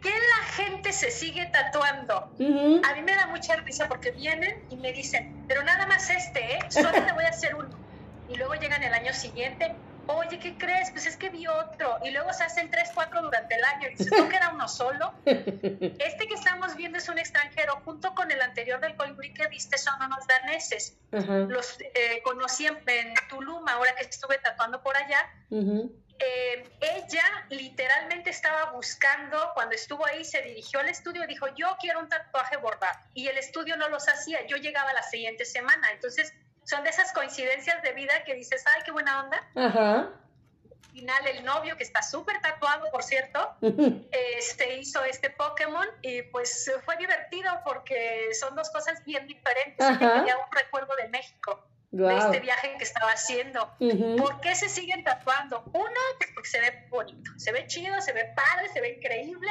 [0.00, 2.32] Que la gente se sigue tatuando.
[2.38, 2.82] Ujú.
[2.88, 6.54] A mí me da mucha risa porque vienen y me dicen, pero nada más este,
[6.54, 6.58] ¿eh?
[6.68, 7.68] Solo te voy a hacer uno.
[8.28, 9.74] Y luego llegan el año siguiente,
[10.06, 10.90] oye, ¿qué crees?
[10.90, 11.98] Pues es que vi otro.
[12.04, 13.88] Y luego se hacen tres, cuatro durante el año.
[13.88, 15.12] Y dices, ¿no que era uno solo?
[15.24, 17.80] Este que estamos viendo es un extranjero.
[17.84, 20.96] Junto con el anterior del colibrí que viste son unos daneses.
[21.12, 21.38] Ajá.
[21.40, 25.28] Los eh, conocí en, en Tulum, ahora que estuve tatuando por allá.
[25.50, 25.94] Ujú.
[26.20, 31.76] Eh, ella literalmente estaba buscando, cuando estuvo ahí, se dirigió al estudio y dijo, yo
[31.80, 32.98] quiero un tatuaje bordado.
[33.14, 35.90] Y el estudio no los hacía, yo llegaba la siguiente semana.
[35.92, 36.34] Entonces,
[36.70, 39.42] son de esas coincidencias de vida que dices, ay, qué buena onda.
[39.56, 40.12] Ajá.
[40.70, 43.56] Al final, el novio, que está súper tatuado, por cierto,
[44.38, 49.98] este, hizo este Pokémon y pues fue divertido porque son dos cosas bien diferentes.
[49.98, 53.74] Tenía un recuerdo de México, de este viaje que estaba haciendo.
[53.80, 54.16] Ujú.
[54.16, 55.62] ¿Por qué se siguen tatuando?
[55.72, 59.50] Uno, pues porque se ve bonito, se ve chido, se ve padre, se ve increíble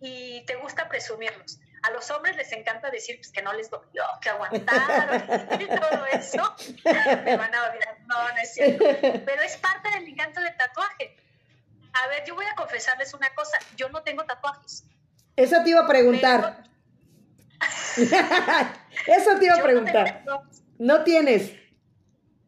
[0.00, 1.58] y te gusta presumirlos.
[1.82, 6.06] A los hombres les encanta decir pues, que no les dolió, que aguantaron y todo
[6.12, 6.56] eso.
[7.24, 7.74] Me van a.
[8.06, 8.84] No, no es cierto.
[9.00, 11.16] Pero es parte del encanto del tatuaje.
[11.94, 13.58] A ver, yo voy a confesarles una cosa.
[13.76, 14.84] Yo no tengo tatuajes.
[15.36, 16.64] Eso te iba a preguntar.
[17.96, 20.24] Eso te iba a no preguntar.
[20.78, 21.52] No tienes.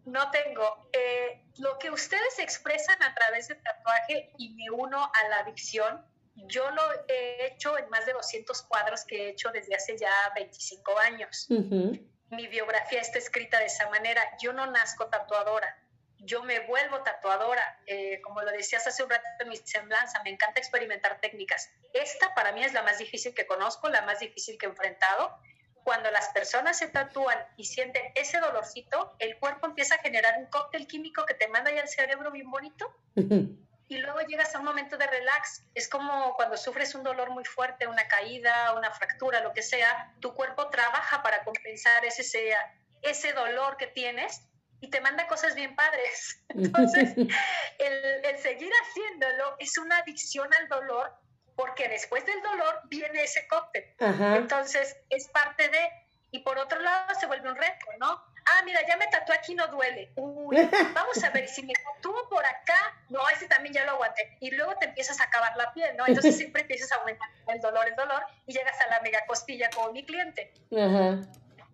[0.05, 0.89] No tengo.
[0.93, 6.05] Eh, lo que ustedes expresan a través del tatuaje y me uno a la adicción,
[6.35, 10.13] yo lo he hecho en más de 200 cuadros que he hecho desde hace ya
[10.35, 11.47] 25 años.
[11.51, 11.99] Ujú.
[12.31, 14.23] Mi biografía está escrita de esa manera.
[14.43, 15.77] Yo no nazco tatuadora.
[16.19, 17.81] Yo me vuelvo tatuadora.
[17.87, 21.71] Eh, como lo decías hace un rato en mi semblanza, me encanta experimentar técnicas.
[21.93, 25.39] Esta para mí es la más difícil que conozco, la más difícil que he enfrentado
[25.85, 30.47] cuando las personas se tatúan y sienten ese dolorcito, el cuerpo empieza a generar un
[30.47, 33.57] cóctel químico que te manda ya al cerebro bien bonito Ujú.
[33.89, 35.63] Y luego llegas a un momento de relax.
[35.75, 40.15] Es como cuando sufres un dolor muy fuerte, una caída, una fractura, lo que sea,
[40.21, 42.55] tu cuerpo trabaja para compensar ese, ese,
[43.03, 44.43] ese dolor que tienes
[44.81, 46.43] y te manda cosas bien padres.
[46.49, 47.15] Entonces,
[47.79, 51.13] el, el seguir haciéndolo es una adicción al dolor
[51.57, 53.85] porque después del dolor viene ese cóctel.
[54.01, 54.37] Ajá.
[54.37, 55.89] Entonces, es parte de,
[56.33, 58.34] y por otro lado se vuelve un reto, ¿no?
[58.47, 60.13] Ah, mira, ya me tatué aquí, no duele.
[60.17, 60.57] Uy,
[60.95, 64.37] vamos a ver, si me tatúo por acá, no, ese también ya lo aguanté.
[64.41, 66.07] Y luego te empiezas a acabar la piel, ¿no?
[66.07, 69.71] Entonces siempre empiezas a aumentar el dolor, el dolor, y llegas a la mega costilla
[69.71, 70.53] como mi cliente.
[70.77, 71.21] Ajá.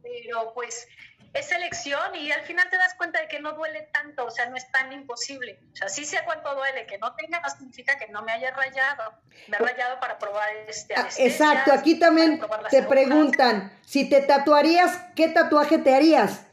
[0.03, 0.87] Pero pues
[1.33, 4.47] es elección y al final te das cuenta de que no duele tanto, o sea,
[4.47, 5.61] no es tan imposible.
[5.73, 8.51] O sea, sí sé cuánto duele, que no tenga no significa que no me haya
[8.51, 9.14] rayado.
[9.47, 12.41] Me he rayado para probar este Ah, Exacto, aquí también
[12.71, 16.47] te preguntan, si te tatuarías, ¿qué tatuaje te harías?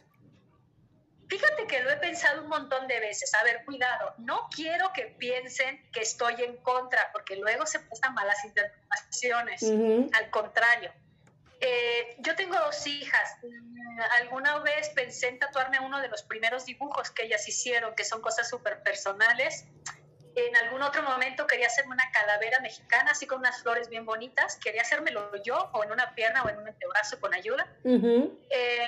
[1.27, 3.33] Fíjate que lo he pensado un montón de veces.
[3.33, 8.13] A ver, cuidado, no quiero que piensen que estoy en contra, porque luego se pasan
[8.13, 9.63] malas interpretaciones.
[9.63, 10.91] Al contrario.
[11.59, 13.37] Eh, yo tengo dos hijas.
[13.41, 18.05] Mm, alguna vez pensé en tatuarme uno de los primeros dibujos que ellas hicieron, que
[18.05, 19.65] son cosas súper personales
[20.37, 24.57] en algún otro momento quería hacerme una calavera mexicana, así con unas flores bien bonitas.
[24.57, 27.67] Quería hacérmelo yo, o en una pierna, o en un antebrazo con ayuda.
[27.83, 28.87] Eh,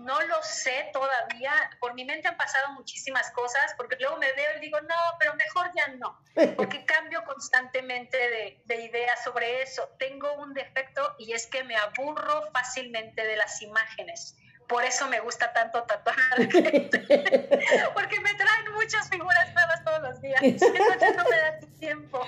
[0.00, 1.52] no lo sé todavía.
[1.78, 5.34] Por mi mente han pasado muchísimas cosas, porque luego me veo y digo, no, pero
[5.34, 6.20] mejor ya no.
[6.56, 9.88] Porque cambio constantemente de, de ideas sobre eso.
[9.98, 14.36] Tengo un defecto y es que me aburro fácilmente de las imágenes
[14.70, 20.40] por eso me gusta tanto tatuar porque me traen muchas figuras nuevas todos los días,
[20.42, 22.20] entonces no me da tiempo.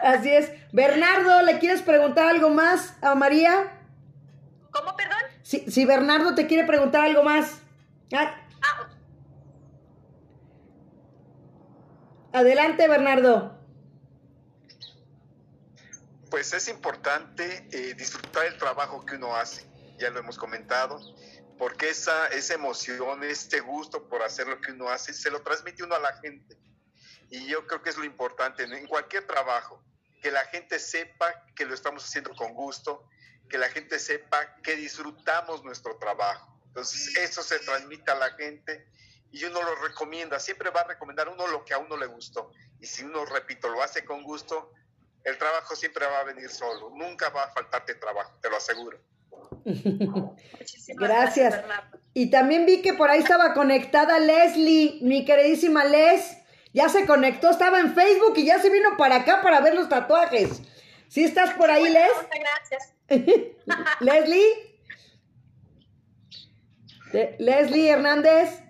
[0.00, 0.50] Así es.
[0.72, 3.70] Bernardo, ¿le quieres preguntar algo más a María?
[4.70, 5.18] ¿Cómo, perdón?
[5.42, 7.60] Si, si Bernardo te quiere preguntar algo más.
[8.14, 8.40] Ah.
[8.62, 8.88] ah.
[12.32, 13.60] Adelante, Bernardo.
[16.30, 19.66] Pues es importante eh, disfrutar el trabajo que uno hace,
[19.98, 20.98] ya lo hemos comentado,
[21.62, 25.84] porque esa, esa emoción, este gusto por hacer lo que uno hace, se lo transmite
[25.84, 26.58] uno a la gente.
[27.30, 29.80] Y yo creo que es lo importante en cualquier trabajo,
[30.20, 33.08] que la gente sepa que lo estamos haciendo con gusto,
[33.48, 36.52] que la gente sepa que disfrutamos nuestro trabajo.
[36.66, 38.84] Entonces, eso se transmite a la gente
[39.30, 40.40] y uno lo recomienda.
[40.40, 42.50] Siempre va a recomendar uno lo que a uno le gustó.
[42.80, 44.72] Y si uno, repito, lo hace con gusto,
[45.22, 46.90] el trabajo siempre va a venir solo.
[46.90, 48.98] Nunca va a faltarte trabajo, te lo aseguro.
[50.96, 51.62] Gracias.
[52.14, 56.38] y también vi que por ahí estaba conectada Leslie, mi queridísima Les.
[56.74, 59.88] Ya se conectó, estaba en Facebook y ya se vino para acá para ver los
[59.88, 60.62] tatuajes.
[61.08, 62.10] ¿Sí estás por ahí, Les?
[62.30, 62.94] Gracias.
[64.00, 64.72] Leslie.
[67.38, 68.62] Leslie Hernández.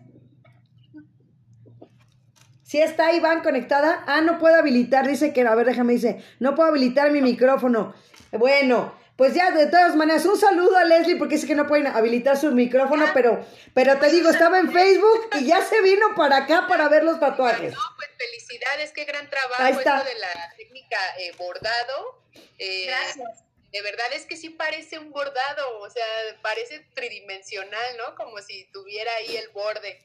[2.64, 4.02] ¿Sí está Iván conectada?
[4.06, 7.94] Ah, no puedo habilitar, dice que, a ver, déjame, dice, no puedo habilitar mi micrófono.
[8.32, 11.86] Bueno, pues ya, de todas maneras, un saludo a Leslie porque dice que no pueden
[11.86, 16.38] habilitar su micrófono, pero, pero te digo, estaba en Facebook y ya se vino para
[16.38, 17.72] acá para ver los tatuajes.
[17.72, 22.20] No, pues felicidades, qué gran trabajo esto de la técnica eh, bordado.
[22.58, 23.44] Eh, Gracias.
[23.70, 26.04] De verdad es que sí parece un bordado, o sea,
[26.42, 28.16] parece tridimensional, ¿no?
[28.16, 30.04] Como si tuviera ahí el borde.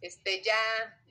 [0.00, 0.58] Este, ya,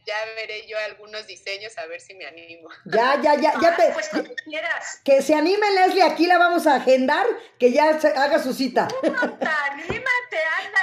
[0.05, 2.69] ya veré yo algunos diseños a ver si me animo.
[2.85, 3.91] Ya, ya, ya, ya te.
[3.91, 4.09] Pues
[4.43, 5.01] quieras.
[5.03, 7.25] Que se anime Leslie, aquí la vamos a agendar,
[7.59, 8.87] que ya haga su cita.
[9.01, 10.39] anímate,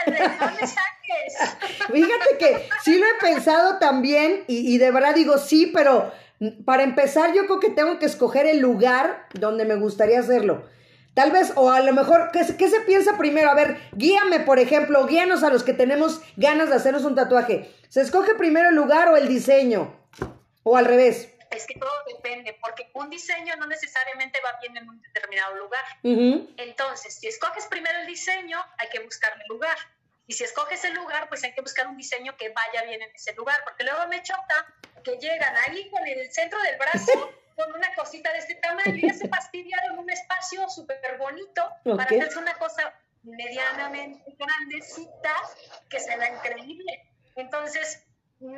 [0.06, 1.86] ándale, no le saques.
[1.92, 6.12] Fíjate que sí lo he pensado también, y, y de verdad digo sí, pero
[6.64, 10.66] para empezar, yo creo que tengo que escoger el lugar donde me gustaría hacerlo.
[11.14, 13.50] Tal vez, o a lo mejor, ¿qué, ¿qué, se piensa primero?
[13.50, 17.70] A ver, guíame, por ejemplo, guíanos a los que tenemos ganas de hacernos un tatuaje.
[17.90, 19.94] ¿Se escoge primero el lugar o el diseño?
[20.62, 21.28] ¿O al revés?
[21.50, 25.84] Es que todo depende, porque un diseño no necesariamente va bien en un determinado lugar.
[26.02, 29.76] Entonces, si escoges primero el diseño, hay que buscarle lugar.
[30.26, 33.10] Y si escoges el lugar, pues hay que buscar un diseño que vaya bien en
[33.14, 37.12] ese lugar, porque luego me choca que llegan ahí con el centro del brazo
[37.56, 42.04] con una cosita de este tamaño y ya se fastidiaron un espacio súper bonito para
[42.04, 45.32] hacerse una cosa medianamente grandecita
[45.88, 47.08] que se vea increíble.
[47.36, 48.04] Entonces,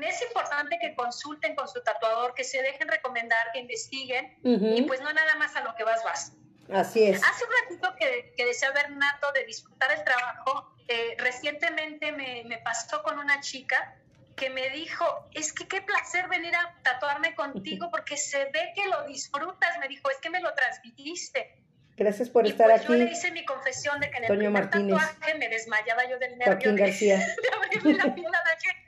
[0.03, 5.01] es importante que consulten con su tatuador, que se dejen recomendar, que investiguen y pues
[5.01, 6.33] no nada más a lo que vas vas.
[6.73, 7.23] Así es.
[7.23, 12.59] Hace un ratito que, que decía Bernato de disfrutar el trabajo, eh, recientemente me, me
[12.59, 13.97] pasó con una chica
[14.37, 18.87] que me dijo, es que qué placer venir a tatuarme contigo porque se ve que
[18.89, 21.61] lo disfrutas, me dijo, es que me lo transmitiste.
[21.97, 22.93] Gracias por estar pues aquí.
[22.93, 26.37] Yo le hice mi confesión de que en el primer tatuaje me desmayaba yo del
[26.39, 27.19] nervio Joaquín García.
[27.85, 28.85] de la piel a la gente.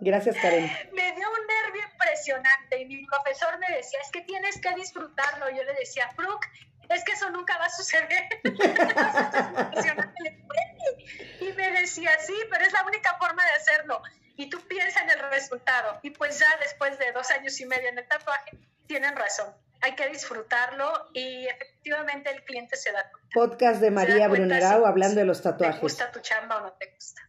[0.00, 0.70] Gracias, Karen.
[0.92, 5.50] Me dio un nervio impresionante y mi profesor me decía, es que tienes que disfrutarlo.
[5.50, 6.46] Yo le decía, Brooke,
[6.88, 8.28] es que eso nunca va a suceder.
[11.40, 14.02] y me decía, sí, pero es la única forma de hacerlo.
[14.36, 15.98] Y tú piensas en el resultado.
[16.02, 19.52] Y pues ya después de dos años y medio en el tatuaje, tienen razón.
[19.80, 23.28] Hay que disfrutarlo y efectivamente el cliente se da cuenta.
[23.32, 25.76] Podcast de María Brunerau hablando de los tatuajes.
[25.76, 27.22] ¿Te gusta tu chamba o no te gusta?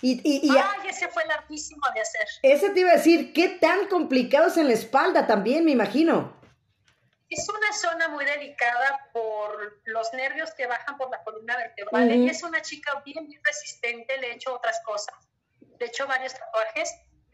[0.00, 2.28] Y, y, Ay, ese fue larguísimo de hacer.
[2.42, 6.37] Ese te iba a decir, ¿qué tan complicados en la espalda también, me imagino?
[7.28, 12.10] Es una zona muy delicada por los nervios que bajan por la columna vertebral.
[12.10, 15.14] y es una chica bien, bien resistente, le he hecho otras cosas.
[15.60, 16.90] Le he hecho varios tatuajes,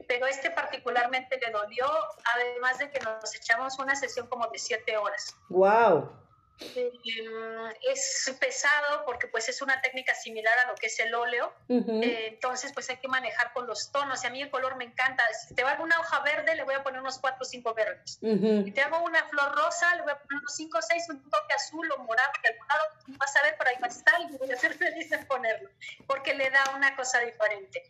[0.09, 1.87] pero este particularmente le dolió,
[2.35, 5.37] además de que nos echamos una sesión como de siete horas.
[5.49, 6.24] ¡Wow!
[6.61, 11.53] Em, es pesado porque pues es una técnica similar a lo que es el óleo,
[11.69, 14.85] eh, entonces pues hay que manejar con los tonos y a mí el color me
[14.85, 15.25] encanta.
[15.49, 18.19] Si te hago una hoja verde le voy a poner unos 4 o 5 verdes.
[18.21, 21.31] Si te hago una flor rosa le voy a poner unos 5 o 6, un
[21.31, 22.85] toque azul o morado, que al morado
[23.19, 25.71] vas a ver por ahí va a estar y voy a ser feliz de ponerlo,
[26.07, 27.83] porque le da una cosa diferente.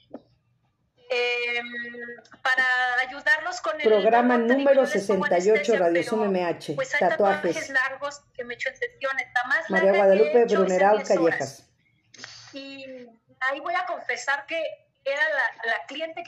[1.10, 1.66] Em,
[2.42, 2.64] para
[3.06, 7.68] ayudarlos con el programa número 68 Radio Zoom MH pues hay tatuajes.
[7.68, 11.68] largos que me he hecho en sesiones más María Guadalupe Bruneral Callejas
[12.54, 13.06] y
[13.40, 14.62] ahí voy a confesar que
[15.04, 16.22] era la, la cliente que